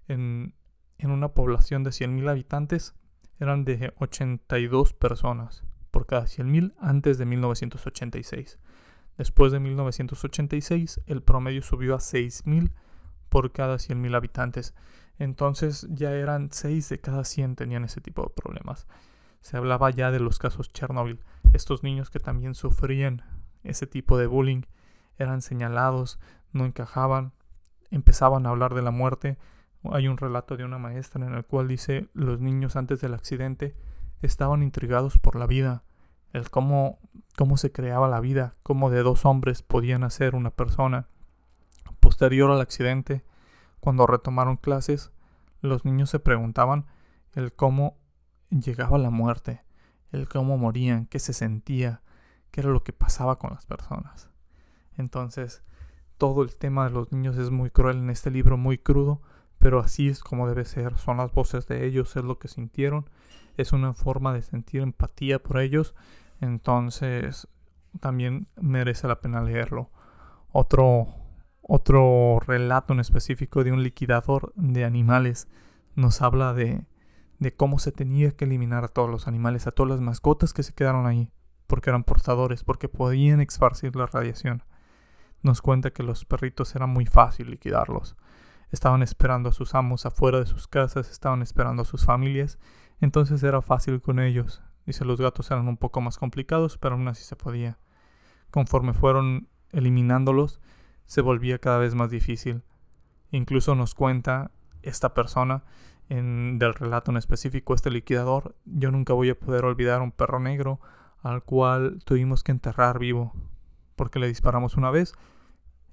en, 0.08 0.56
en 0.98 1.12
una 1.12 1.30
población 1.30 1.84
de 1.84 1.92
100.000 1.92 2.30
habitantes 2.30 2.96
eran 3.44 3.66
de 3.66 3.94
82 4.00 4.94
personas 4.94 5.64
por 5.92 6.06
cada 6.06 6.24
100.000 6.24 6.74
antes 6.80 7.18
de 7.18 7.26
1986. 7.26 8.60
Después 9.18 9.52
de 9.52 9.60
1986 9.60 11.02
el 11.06 11.22
promedio 11.22 11.62
subió 11.62 11.96
a 11.96 12.00
6.000 12.00 12.72
por 13.30 13.52
cada 13.52 13.76
100.000 13.76 14.16
habitantes. 14.16 14.74
Entonces 15.20 15.88
ya 15.90 16.12
eran 16.14 16.52
6 16.52 16.90
de 16.90 17.00
cada 17.00 17.24
100 17.24 17.56
tenían 17.56 17.84
ese 17.84 18.02
tipo 18.02 18.24
de 18.24 18.30
problemas. 18.30 18.88
Se 19.42 19.58
hablaba 19.58 19.90
ya 19.92 20.10
de 20.10 20.20
los 20.20 20.40
casos 20.40 20.70
Chernobyl, 20.70 21.20
estos 21.54 21.84
niños 21.84 22.10
que 22.10 22.20
también 22.20 22.56
sufrían 22.56 23.24
ese 23.64 23.88
tipo 23.88 24.18
de 24.18 24.28
bullying, 24.28 24.64
eran 25.18 25.42
señalados, 25.42 26.20
no 26.52 26.66
encajaban, 26.66 27.34
empezaban 27.92 28.46
a 28.46 28.50
hablar 28.50 28.74
de 28.74 28.82
la 28.82 28.92
muerte. 28.92 29.38
Hay 29.92 30.08
un 30.08 30.18
relato 30.18 30.56
de 30.56 30.64
una 30.64 30.78
maestra 30.78 31.26
en 31.26 31.34
el 31.34 31.46
cual 31.46 31.68
dice 31.68 32.10
los 32.14 32.40
niños 32.40 32.76
antes 32.76 33.02
del 33.02 33.14
accidente 33.14 33.76
estaban 34.22 34.64
intrigados 34.64 35.18
por 35.18 35.36
la 35.36 35.48
vida, 35.48 35.84
el 36.32 36.50
cómo, 36.50 37.00
cómo 37.38 37.58
se 37.58 37.72
creaba 37.72 38.08
la 38.08 38.20
vida, 38.20 38.56
cómo 38.64 38.90
de 38.90 39.04
dos 39.04 39.26
hombres 39.26 39.62
podían 39.62 40.04
hacer 40.04 40.36
una 40.36 40.52
persona. 40.52 41.08
Posterior 42.00 42.50
al 42.52 42.62
accidente, 42.62 43.24
cuando 43.80 44.08
retomaron 44.08 44.58
clases, 44.58 45.12
los 45.62 45.86
niños 45.86 46.10
se 46.10 46.20
preguntaban 46.20 46.86
el 47.34 47.54
cómo 47.54 47.98
llegaba 48.50 48.98
la 48.98 49.10
muerte, 49.10 49.64
el 50.12 50.28
cómo 50.28 50.58
morían, 50.58 51.06
qué 51.08 51.20
se 51.20 51.34
sentía, 51.34 52.02
qué 52.52 52.62
era 52.62 52.70
lo 52.70 52.84
que 52.84 52.94
pasaba 52.94 53.40
con 53.40 53.52
las 53.52 53.66
personas. 53.66 54.30
Entonces, 54.96 55.64
todo 56.18 56.44
el 56.44 56.56
tema 56.56 56.86
de 56.86 56.92
los 56.92 57.12
niños 57.12 57.38
es 57.38 57.50
muy 57.50 57.70
cruel 57.70 57.98
en 57.98 58.10
este 58.10 58.32
libro, 58.32 58.58
muy 58.58 58.78
crudo, 58.78 59.22
pero 59.64 59.80
así 59.80 60.10
es 60.10 60.20
como 60.20 60.50
debe 60.50 60.66
ser. 60.66 60.98
Son 60.98 61.16
las 61.16 61.32
voces 61.32 61.68
de 61.68 61.86
ellos, 61.86 62.18
es 62.18 62.24
lo 62.26 62.38
que 62.38 62.50
sintieron, 62.50 63.10
es 63.56 63.72
una 63.72 63.94
forma 63.94 64.34
de 64.34 64.42
sentir 64.42 64.82
empatía 64.82 65.42
por 65.42 65.58
ellos. 65.58 65.96
Entonces, 66.42 67.48
también 68.02 68.48
merece 68.58 69.08
la 69.08 69.22
pena 69.22 69.42
leerlo. 69.42 69.90
Otro, 70.52 71.08
otro 71.62 72.42
relato 72.46 72.92
en 72.92 73.00
específico 73.00 73.64
de 73.64 73.72
un 73.72 73.84
liquidador 73.84 74.52
de 74.58 74.84
animales 74.84 75.48
nos 75.96 76.22
habla 76.22 76.54
de, 76.54 76.84
de 77.40 77.56
cómo 77.56 77.80
se 77.80 77.94
tenía 77.94 78.32
que 78.32 78.44
eliminar 78.44 78.84
a 78.84 78.90
todos 78.90 79.10
los 79.10 79.30
animales, 79.30 79.66
a 79.66 79.72
todas 79.72 79.92
las 79.92 80.02
mascotas 80.02 80.52
que 80.52 80.64
se 80.64 80.74
quedaron 80.74 81.08
ahí 81.08 81.32
porque 81.68 81.90
eran 81.90 82.04
portadores, 82.04 82.66
porque 82.66 82.90
podían 82.90 83.40
esparcir 83.40 83.96
la 83.96 84.08
radiación. 84.08 84.62
Nos 85.42 85.62
cuenta 85.62 85.92
que 85.92 86.04
los 86.04 86.26
perritos 86.26 86.76
era 86.76 86.86
muy 86.86 87.06
fácil 87.06 87.50
liquidarlos. 87.50 88.18
Estaban 88.74 89.04
esperando 89.04 89.50
a 89.50 89.52
sus 89.52 89.76
amos 89.76 90.08
afuera 90.08 90.40
de 90.40 90.48
sus 90.48 90.68
casas, 90.68 91.12
estaban 91.12 91.44
esperando 91.44 91.84
a 91.84 91.86
sus 91.86 92.06
familias, 92.06 92.58
entonces 93.00 93.44
era 93.44 93.62
fácil 93.62 94.02
con 94.02 94.20
ellos. 94.20 94.64
Dice, 94.88 95.06
los 95.06 95.22
gatos 95.22 95.52
eran 95.52 95.68
un 95.68 95.78
poco 95.78 96.02
más 96.02 96.18
complicados, 96.18 96.80
pero 96.80 96.96
aún 96.96 97.08
así 97.08 97.24
se 97.24 97.36
podía. 97.36 97.78
Conforme 98.50 98.96
fueron 98.96 99.48
eliminándolos, 99.74 100.60
se 101.06 101.22
volvía 101.22 101.60
cada 101.60 101.78
vez 101.78 101.94
más 101.94 102.10
difícil. 102.10 102.64
Incluso 103.30 103.76
nos 103.76 103.94
cuenta 103.94 104.50
esta 104.82 105.14
persona 105.14 105.64
del 106.10 106.74
relato 106.74 107.12
en 107.12 107.18
específico, 107.18 107.76
este 107.76 107.92
liquidador, 107.92 108.56
yo 108.66 108.90
nunca 108.90 109.14
voy 109.14 109.30
a 109.30 109.40
poder 109.40 109.66
olvidar 109.66 110.02
un 110.02 110.12
perro 110.12 110.40
negro 110.40 110.80
al 111.22 111.44
cual 111.44 112.00
tuvimos 112.06 112.44
que 112.44 112.52
enterrar 112.52 112.98
vivo, 112.98 113.34
porque 113.96 114.18
le 114.18 114.28
disparamos 114.28 114.78
una 114.78 114.90
vez 114.90 115.14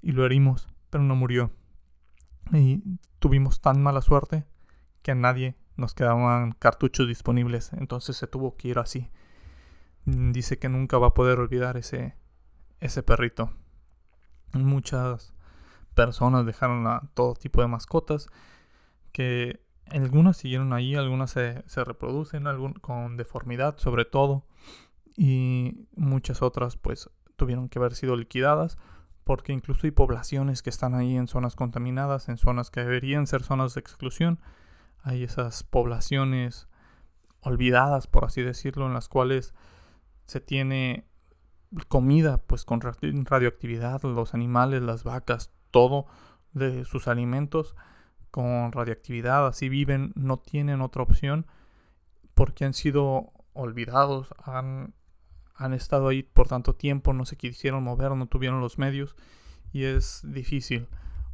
y 0.01 0.13
lo 0.13 0.25
herimos, 0.25 0.67
pero 0.89 1.03
no 1.03 1.15
murió. 1.15 1.51
Y 2.51 2.83
tuvimos 3.19 3.61
tan 3.61 3.81
mala 3.81 4.01
suerte 4.01 4.45
que 5.01 5.11
a 5.11 5.15
nadie 5.15 5.55
nos 5.77 5.93
quedaban 5.93 6.51
cartuchos 6.53 7.07
disponibles, 7.07 7.73
entonces 7.73 8.17
se 8.17 8.27
tuvo 8.27 8.55
que 8.55 8.69
ir 8.69 8.79
así. 8.79 9.09
Dice 10.05 10.59
que 10.59 10.69
nunca 10.69 10.97
va 10.97 11.07
a 11.07 11.13
poder 11.13 11.39
olvidar 11.39 11.77
ese, 11.77 12.15
ese 12.79 13.03
perrito. 13.03 13.51
Muchas 14.53 15.33
personas 15.93 16.45
dejaron 16.45 16.87
a 16.87 17.09
todo 17.13 17.35
tipo 17.35 17.61
de 17.61 17.67
mascotas 17.67 18.27
que 19.11 19.59
algunas 19.89 20.37
siguieron 20.37 20.73
ahí, 20.73 20.95
algunas 20.95 21.31
se, 21.31 21.63
reproducen 21.75 22.47
algún, 22.47 22.73
con 22.73 23.17
deformidad 23.17 23.77
sobre 23.77 24.05
todo 24.05 24.45
y 25.17 25.87
muchas 25.95 26.41
otras 26.41 26.77
pues 26.77 27.09
tuvieron 27.35 27.69
que 27.69 27.79
haber 27.79 27.95
sido 27.95 28.15
liquidadas 28.15 28.77
porque 29.31 29.53
incluso 29.53 29.87
hay 29.87 29.91
poblaciones 29.91 30.61
que 30.61 30.69
están 30.69 30.93
ahí 30.93 31.15
en 31.15 31.29
zonas 31.29 31.55
contaminadas, 31.55 32.27
en 32.27 32.37
zonas 32.37 32.69
que 32.69 32.81
deberían 32.81 33.27
ser 33.27 33.43
zonas 33.43 33.73
de 33.73 33.79
exclusión. 33.79 34.41
Hay 35.03 35.23
esas 35.23 35.63
poblaciones 35.63 36.67
olvidadas, 37.39 38.07
por 38.07 38.25
así 38.25 38.41
decirlo, 38.41 38.87
en 38.87 38.93
las 38.93 39.07
cuales 39.07 39.53
se 40.25 40.41
tiene 40.41 41.05
comida 41.87 42.39
pues 42.39 42.65
con 42.65 42.81
radioactividad, 42.81 44.01
los 44.03 44.33
animales, 44.33 44.81
las 44.81 45.05
vacas, 45.05 45.53
todo 45.71 46.07
de 46.51 46.83
sus 46.83 47.07
alimentos 47.07 47.77
con 48.31 48.73
radioactividad, 48.73 49.47
así 49.47 49.69
viven, 49.69 50.11
no 50.15 50.39
tienen 50.39 50.81
otra 50.81 51.03
opción 51.03 51.47
porque 52.33 52.65
han 52.65 52.73
sido 52.73 53.31
olvidados, 53.53 54.35
han, 54.43 54.93
han 55.61 55.73
estado 55.73 56.07
ahí 56.07 56.23
por 56.23 56.47
tanto 56.47 56.73
tiempo, 56.73 57.13
no 57.13 57.25
se 57.25 57.37
quisieron 57.37 57.83
mover, 57.83 58.15
no 58.15 58.25
tuvieron 58.25 58.61
los 58.61 58.77
medios 58.77 59.15
y 59.71 59.83
es 59.83 60.21
difícil. 60.23 60.87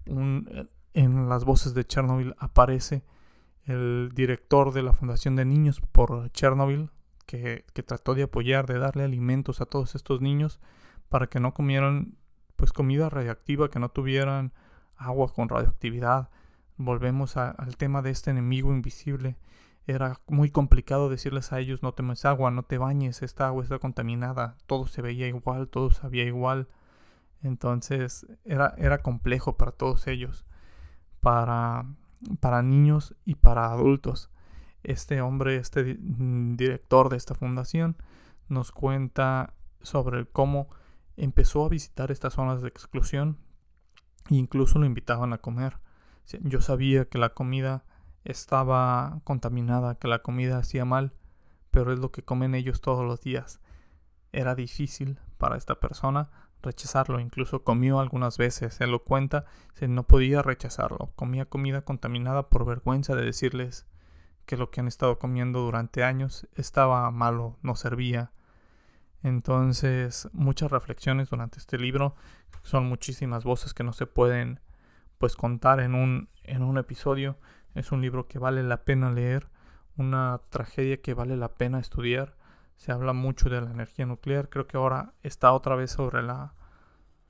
en 0.06 1.30
las 1.30 1.46
voces 1.46 1.74
de 1.74 1.86
Chernobyl 1.86 2.36
aparece 2.38 3.04
el 3.66 4.12
director 4.14 4.74
de 4.74 4.84
la 4.84 4.94
Fundación 4.94 5.36
de 5.36 5.46
Niños 5.46 5.82
por 5.92 6.30
Chernobyl, 6.32 6.90
que, 7.26 7.66
que, 7.74 7.84
trató 7.84 8.16
de 8.16 8.24
apoyar, 8.24 8.66
de 8.66 8.80
darle 8.80 9.04
alimentos 9.04 9.62
a 9.62 9.66
todos 9.66 9.96
estos 9.96 10.22
niños 10.22 10.60
para 11.10 11.28
que 11.28 11.40
no 11.40 11.54
comieran 11.54 12.18
pues 12.56 12.74
comida 12.74 13.10
radioactiva, 13.10 13.70
que 13.70 13.80
no 13.80 13.90
tuvieran 13.90 14.54
agua 14.96 15.34
con 15.34 15.48
radioactividad. 15.48 16.30
Volvemos 16.78 17.38
al 17.38 17.78
tema 17.78 18.02
de 18.02 18.12
este 18.12 18.32
enemigo 18.32 18.74
invisible. 18.74 19.38
Era 19.88 20.20
muy 20.28 20.52
complicado 20.52 21.10
decirles 21.10 21.54
a 21.54 21.60
ellos 21.62 21.82
no 21.82 21.94
tomes 21.94 22.26
agua, 22.26 22.52
no 22.52 22.64
te 22.64 22.78
bañes, 22.78 23.22
esta 23.22 23.48
agua 23.48 23.64
está 23.64 23.80
contaminada. 23.80 24.58
Todo 24.66 24.86
se 24.86 25.02
veía 25.02 25.30
igual, 25.30 25.70
todo 25.70 25.92
sabía 25.92 26.26
igual. 26.26 26.68
Entonces 27.42 28.28
era, 28.44 28.76
era 28.78 29.02
complejo 29.02 29.56
para 29.56 29.72
todos 29.72 30.08
ellos, 30.08 30.46
para, 31.22 31.86
para 32.42 32.64
niños 32.64 33.16
y 33.24 33.36
para 33.36 33.72
adultos. 33.72 34.30
Este 34.84 35.22
hombre, 35.22 35.56
este 35.56 35.98
director 36.00 37.08
de 37.08 37.16
esta 37.16 37.34
fundación, 37.34 37.96
nos 38.50 38.74
cuenta 38.74 39.54
sobre 39.82 40.26
cómo 40.26 40.68
empezó 41.16 41.66
a 41.66 41.70
visitar 41.70 42.12
estas 42.12 42.34
zonas 42.34 42.62
de 42.62 42.68
exclusión 42.68 43.38
e 44.30 44.36
incluso 44.36 44.80
lo 44.80 44.86
invitaban 44.86 45.32
a 45.32 45.38
comer. 45.38 45.80
Yo 46.42 46.60
sabía 46.60 47.06
que 47.06 47.18
la 47.18 47.30
comida 47.30 47.86
estaba 48.30 49.22
contaminada, 49.24 49.96
que 49.96 50.08
la 50.08 50.20
comida 50.20 50.58
hacía 50.58 50.86
mal, 50.86 51.14
pero 51.72 51.94
es 51.94 52.00
lo 52.00 52.12
que 52.12 52.24
comen 52.24 52.56
ellos 52.56 52.82
todos 52.82 53.06
los 53.06 53.22
días. 53.22 53.60
Era 54.32 54.56
difícil 54.56 55.20
para 55.38 55.58
esta 55.58 55.80
persona 55.80 56.30
rechazarlo, 56.62 57.20
incluso 57.20 57.64
comió 57.64 58.00
algunas 58.00 58.38
veces, 58.38 58.74
se 58.74 58.88
lo 58.88 59.04
cuenta, 59.04 59.46
se 59.74 59.88
no 59.88 60.04
podía 60.04 60.42
rechazarlo, 60.42 61.12
comía 61.16 61.46
comida 61.46 61.82
contaminada 61.82 62.50
por 62.50 62.66
vergüenza 62.66 63.16
de 63.16 63.24
decirles 63.24 63.86
que 64.46 64.58
lo 64.58 64.72
que 64.72 64.82
han 64.82 64.88
estado 64.88 65.20
comiendo 65.20 65.60
durante 65.62 66.04
años 66.04 66.48
estaba 66.56 67.10
malo, 67.12 67.58
no 67.62 67.76
servía, 67.76 68.32
entonces, 69.24 70.30
muchas 70.34 70.72
reflexiones 70.72 71.30
durante 71.30 71.60
este 71.60 71.78
libro. 71.78 72.16
Son 72.64 72.86
muchísimas 72.86 73.44
voces 73.44 73.74
que 73.74 73.84
no 73.84 73.94
se 73.94 74.06
pueden 74.06 74.60
pues 75.18 75.36
contar 75.36 75.80
en 75.80 75.96
un, 75.96 76.30
en 76.44 76.64
un 76.64 76.78
episodio. 76.78 77.38
Es 77.76 77.92
un 77.92 78.02
libro 78.02 78.28
que 78.28 78.40
vale 78.40 78.64
la 78.64 78.84
pena 78.84 79.12
leer, 79.12 79.48
una 79.98 80.42
tragedia 80.50 81.02
que 81.02 81.14
vale 81.14 81.38
la 81.38 81.56
pena 81.56 81.80
estudiar. 81.80 82.36
Se 82.76 82.92
habla 82.92 83.14
mucho 83.14 83.50
de 83.50 83.62
la 83.62 83.72
energía 83.72 84.06
nuclear. 84.06 84.50
Creo 84.50 84.68
que 84.68 84.78
ahora 84.78 85.14
está 85.24 85.52
otra 85.52 85.76
vez 85.76 85.92
sobre 85.92 86.22
la 86.24 86.54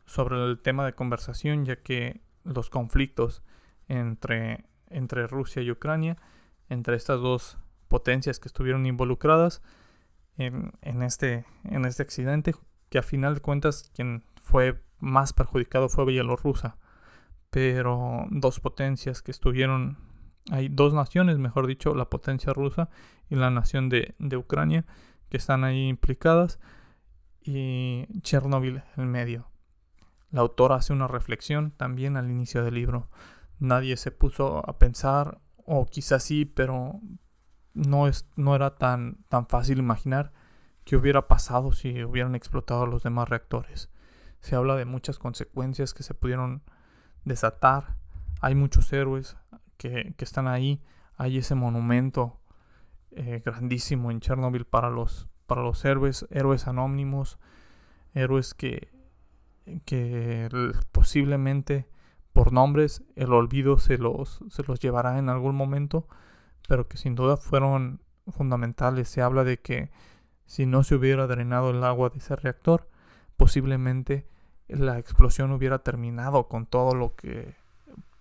sobre 0.06 0.42
el 0.44 0.60
tema 0.60 0.86
de 0.86 0.94
conversación, 0.94 1.66
ya 1.66 1.82
que 1.82 2.22
los 2.44 2.70
conflictos 2.70 3.44
entre, 3.88 4.66
entre 4.90 5.28
Rusia 5.28 5.62
y 5.62 5.70
Ucrania, 5.70 6.18
entre 6.70 6.96
estas 6.96 7.20
dos 7.20 7.58
potencias 7.90 8.40
que 8.40 8.48
estuvieron 8.48 8.86
involucradas, 8.86 9.62
en, 10.38 11.02
este, 11.02 11.46
en 11.64 11.86
este 11.86 12.04
accidente, 12.04 12.54
que 12.90 13.00
a 13.00 13.04
final 13.04 13.36
de 13.36 13.42
cuentas 13.42 13.92
quien 13.96 14.24
fue 14.42 14.82
más 15.00 15.34
perjudicado 15.34 15.90
fue 15.90 16.06
Bielorrusia. 16.06 16.78
Pero 17.50 18.26
dos 18.30 18.60
potencias 18.60 19.22
que 19.22 19.32
estuvieron, 19.32 19.98
hay 20.52 20.70
dos 20.70 20.94
naciones, 20.94 21.38
mejor 21.38 21.68
dicho, 21.68 21.94
la 21.94 22.10
potencia 22.10 22.54
rusa 22.54 22.90
y 23.30 23.36
la 23.36 23.50
nación 23.50 23.90
de, 23.90 24.16
de 24.20 24.38
Ucrania, 24.38 24.86
que 25.30 25.38
están 25.38 25.64
ahí 25.64 25.88
implicadas, 25.88 26.60
y 27.42 28.08
Chernobyl 28.22 28.84
en 28.98 29.10
medio. 29.10 29.48
La 30.32 30.42
autora 30.42 30.76
hace 30.76 30.94
una 30.94 31.08
reflexión 31.08 31.72
también 31.72 32.18
al 32.18 32.30
inicio 32.30 32.64
del 32.64 32.76
libro. 32.76 33.10
Nadie 33.60 33.96
se 33.98 34.12
puso 34.12 34.68
a 34.70 34.78
pensar, 34.78 35.40
o 35.66 35.86
quizás 35.86 36.24
sí, 36.24 36.46
pero, 36.46 37.00
no, 37.74 38.08
es, 38.08 38.30
no 38.36 38.56
era 38.56 38.76
tan, 38.76 39.24
tan 39.30 39.48
fácil 39.48 39.80
imaginar 39.80 40.34
qué 40.84 40.96
hubiera 40.98 41.28
pasado 41.28 41.72
si 41.72 42.04
hubieran 42.04 42.36
explotado 42.36 42.86
los 42.86 43.04
demás 43.04 43.30
reactores. 43.30 43.90
Se 44.40 44.56
habla 44.56 44.76
de 44.76 44.86
muchas 44.86 45.18
consecuencias 45.18 45.94
que 45.94 46.04
se 46.04 46.14
pudieron 46.14 46.64
desatar. 47.24 47.96
Hay 48.42 48.56
muchos 48.56 48.92
héroes 48.94 49.38
que, 49.78 50.14
están 50.18 50.48
ahí. 50.48 50.82
Hay 51.16 51.38
ese 51.38 51.56
monumento 51.56 52.40
eh, 53.12 53.42
grandísimo 53.46 54.12
en 54.12 54.20
Chernobyl 54.20 54.66
para 54.66 54.90
los, 54.90 55.28
para 55.46 55.62
los 55.62 55.84
héroes, 55.86 56.28
héroes 56.30 56.68
anónimos, 56.68 57.40
héroes 58.14 58.54
que, 58.54 58.92
que 59.86 60.50
posiblemente 60.92 61.88
por 62.34 62.54
nombres 62.54 63.04
el 63.16 63.34
olvido 63.34 63.80
se 63.80 63.98
los, 63.98 64.44
se 64.50 64.64
los 64.64 64.80
llevará 64.80 65.18
en 65.18 65.30
algún 65.30 65.56
momento 65.56 66.08
pero 66.68 66.88
que 66.88 66.98
sin 66.98 67.16
duda 67.16 67.38
fueron 67.38 68.02
fundamentales. 68.28 69.10
Se 69.10 69.22
habla 69.22 69.44
de 69.44 69.60
que 69.60 69.90
si 70.46 70.66
no 70.66 70.84
se 70.84 70.96
hubiera 70.96 71.26
drenado 71.28 71.72
el 71.72 71.84
agua 71.84 72.10
de 72.10 72.20
ese 72.20 72.36
reactor, 72.36 72.90
posiblemente 73.38 74.28
la 74.68 75.00
explosión 75.00 75.52
hubiera 75.52 75.80
terminado 75.80 76.48
con 76.48 76.66
todo 76.66 76.94
lo 76.94 77.16
que 77.16 77.56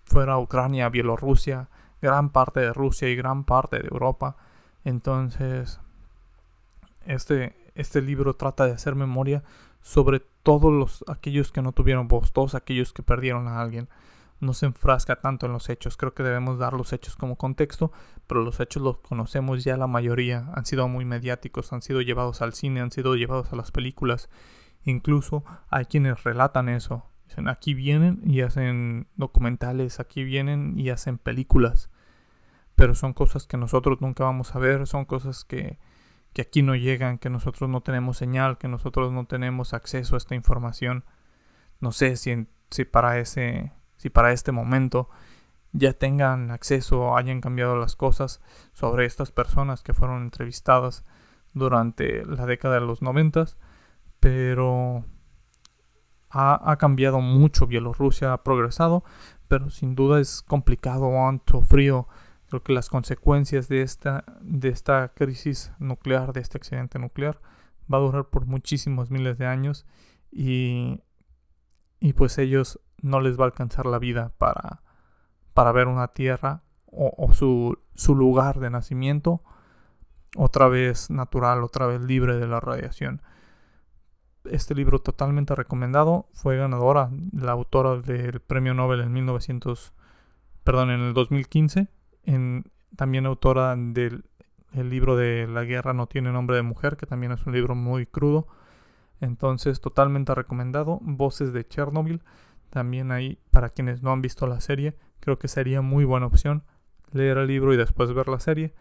fuera 0.07 0.37
Ucrania, 0.37 0.89
Bielorrusia, 0.89 1.69
gran 2.01 2.29
parte 2.29 2.59
de 2.59 2.73
Rusia 2.73 3.09
y 3.09 3.15
gran 3.15 3.43
parte 3.43 3.79
de 3.79 3.87
Europa. 3.91 4.37
Entonces, 4.83 5.79
este, 7.05 7.55
este 7.75 8.01
libro 8.01 8.35
trata 8.35 8.65
de 8.65 8.73
hacer 8.73 8.95
memoria 8.95 9.43
sobre 9.81 10.21
todos 10.43 10.73
los, 10.73 11.03
aquellos 11.07 11.51
que 11.51 11.61
no 11.61 11.71
tuvieron 11.71 12.07
voz, 12.07 12.31
todos 12.31 12.55
aquellos 12.55 12.93
que 12.93 13.03
perdieron 13.03 13.47
a 13.47 13.61
alguien 13.61 13.89
no 14.39 14.53
se 14.53 14.67
enfrasca 14.67 15.19
tanto 15.19 15.45
en 15.45 15.53
los 15.53 15.69
hechos. 15.69 15.97
Creo 15.97 16.13
que 16.13 16.23
debemos 16.23 16.59
dar 16.59 16.73
los 16.73 16.93
hechos 16.93 17.15
como 17.15 17.37
contexto, 17.37 17.91
pero 18.27 18.43
los 18.43 18.59
hechos 18.59 18.83
los 18.83 18.97
conocemos 18.99 19.63
ya 19.63 19.77
la 19.77 19.87
mayoría. 19.87 20.51
Han 20.53 20.65
sido 20.65 20.87
muy 20.87 21.05
mediáticos, 21.05 21.73
han 21.73 21.81
sido 21.81 22.01
llevados 22.01 22.41
al 22.41 22.53
cine, 22.53 22.81
han 22.81 22.91
sido 22.91 23.15
llevados 23.15 23.51
a 23.51 23.55
las 23.55 23.71
películas. 23.71 24.29
Incluso 24.83 25.43
hay 25.69 25.85
quienes 25.85 26.23
relatan 26.23 26.69
eso. 26.69 27.05
Dicen, 27.27 27.47
aquí 27.47 27.73
vienen 27.73 28.21
y 28.23 28.41
hacen 28.41 29.07
documentales, 29.15 29.99
aquí 29.99 30.23
vienen 30.23 30.79
y 30.79 30.89
hacen 30.89 31.17
películas. 31.17 31.89
Pero 32.75 32.95
son 32.95 33.13
cosas 33.13 33.47
que 33.47 33.57
nosotros 33.57 34.01
nunca 34.01 34.23
vamos 34.23 34.55
a 34.55 34.59
ver, 34.59 34.87
son 34.87 35.05
cosas 35.05 35.43
que, 35.43 35.77
que 36.33 36.41
aquí 36.41 36.61
no 36.61 36.75
llegan, 36.75 37.17
que 37.17 37.29
nosotros 37.29 37.69
no 37.69 37.81
tenemos 37.81 38.17
señal, 38.17 38.57
que 38.57 38.67
nosotros 38.67 39.11
no 39.11 39.25
tenemos 39.25 39.73
acceso 39.73 40.15
a 40.15 40.17
esta 40.17 40.35
información. 40.35 41.03
No 41.79 41.91
sé 41.91 42.15
si, 42.15 42.47
si 42.69 42.85
para 42.85 43.19
ese 43.19 43.71
si 43.97 44.09
para 44.09 44.31
este 44.31 44.51
momento 44.51 45.09
ya 45.73 45.93
tengan 45.93 46.51
acceso 46.51 47.17
hayan 47.17 47.41
cambiado 47.41 47.75
las 47.75 47.95
cosas 47.95 48.41
sobre 48.73 49.05
estas 49.05 49.31
personas 49.31 49.83
que 49.83 49.93
fueron 49.93 50.23
entrevistadas 50.23 51.03
durante 51.53 52.25
la 52.25 52.45
década 52.45 52.75
de 52.75 52.85
los 52.85 53.01
noventas, 53.01 53.57
pero 54.19 55.03
ha, 56.29 56.75
cambiado 56.77 57.21
mucho, 57.21 57.67
Bielorrusia 57.67 58.33
ha 58.33 58.43
progresado, 58.43 59.03
pero 59.47 59.69
sin 59.69 59.95
duda 59.95 60.19
es 60.19 60.41
complicado, 60.41 61.27
han 61.27 61.41
sufrido, 61.45 62.07
creo 62.49 62.63
que 62.63 62.73
las 62.73 62.89
consecuencias 62.89 63.67
de 63.67 63.81
esta, 63.81 64.25
de 64.41 64.69
esta 64.69 65.13
crisis 65.13 65.71
nuclear, 65.79 66.33
de 66.33 66.41
este 66.41 66.57
accidente 66.57 66.99
nuclear, 66.99 67.39
va 67.91 67.97
a 67.97 68.01
durar 68.01 68.25
por 68.25 68.45
muchísimos 68.45 69.09
miles 69.09 69.37
de 69.37 69.45
años 69.45 69.85
y, 70.31 71.01
y 71.99 72.13
pues 72.13 72.37
ellos 72.37 72.79
no 73.01 73.21
les 73.21 73.39
va 73.39 73.43
a 73.43 73.47
alcanzar 73.47 73.85
la 73.85 73.99
vida 73.99 74.33
para, 74.37 74.81
para 75.53 75.71
ver 75.71 75.87
una 75.87 76.09
tierra 76.09 76.63
o, 76.91 77.33
su, 77.33 77.77
su, 77.95 78.15
lugar 78.15 78.59
de 78.59 78.69
nacimiento 78.69 79.43
otra 80.35 80.67
vez 80.67 81.09
natural, 81.09 81.63
otra 81.63 81.85
vez 81.85 82.01
libre 82.01 82.37
de 82.37 82.47
la 82.47 82.59
radiación. 82.59 83.21
Este 84.51 84.75
libro 84.75 84.99
totalmente 84.99 85.55
recomendado. 85.55 86.27
Fue 86.33 86.57
ganadora, 86.57 87.09
la 87.33 87.51
autora 87.51 87.97
del 87.97 88.39
premio 88.39 88.73
Nobel 88.73 89.01
en 89.01 89.13
1900, 89.13 89.93
perdón, 90.63 90.91
en 90.91 91.01
el 91.01 91.13
2015. 91.13 91.87
En, 92.23 92.65
también 92.95 93.25
autora 93.25 93.75
del 93.75 94.23
el 94.73 94.89
libro 94.89 95.15
de 95.15 95.47
La 95.47 95.63
guerra 95.63 95.93
no 95.93 96.07
tiene 96.07 96.31
nombre 96.31 96.55
de 96.55 96.61
mujer, 96.61 96.97
que 96.97 97.05
también 97.05 97.31
es 97.31 97.45
un 97.45 97.53
libro 97.53 97.75
muy 97.75 98.05
crudo. 98.05 98.47
Entonces, 99.19 99.81
totalmente 99.81 100.35
recomendado. 100.35 100.99
Voces 101.01 101.53
de 101.53 101.67
Chernobyl. 101.67 102.21
También 102.69 103.11
ahí, 103.11 103.39
para 103.51 103.69
quienes 103.69 104.03
no 104.03 104.11
han 104.11 104.21
visto 104.21 104.45
la 104.45 104.59
serie, 104.59 104.95
creo 105.19 105.39
que 105.39 105.47
sería 105.47 105.81
muy 105.81 106.03
buena 106.03 106.27
opción 106.27 106.63
leer 107.11 107.37
el 107.37 107.47
libro 107.47 107.73
y 107.73 107.77
después 107.77 108.13
ver 108.13 108.27
la 108.27 108.39
serie. 108.39 108.73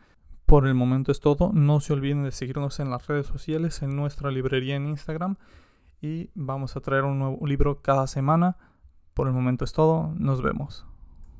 Por 0.47 0.67
el 0.67 0.75
momento 0.75 1.11
es 1.11 1.21
todo. 1.21 1.51
No 1.53 1.81
se 1.81 1.93
olviden 1.93 2.23
de 2.23 2.31
seguirnos 2.31 2.79
en 2.79 2.91
las 2.91 3.07
redes 3.09 3.27
sociales, 3.27 3.83
en 3.83 3.97
nuestra 3.97 4.31
librería 4.31 4.77
en 4.77 4.87
Instagram. 4.87 5.37
Y 6.01 6.31
vamos 6.35 6.77
a 6.77 6.81
traer 6.81 7.05
un 7.05 7.19
nuevo 7.19 7.47
libro 7.47 7.83
cada 7.83 8.07
semana. 8.07 8.57
Por 9.13 9.27
el 9.27 9.33
momento 9.33 9.65
es 9.65 9.73
todo. 9.73 10.13
Nos 10.17 10.43
vemos. 10.43 10.87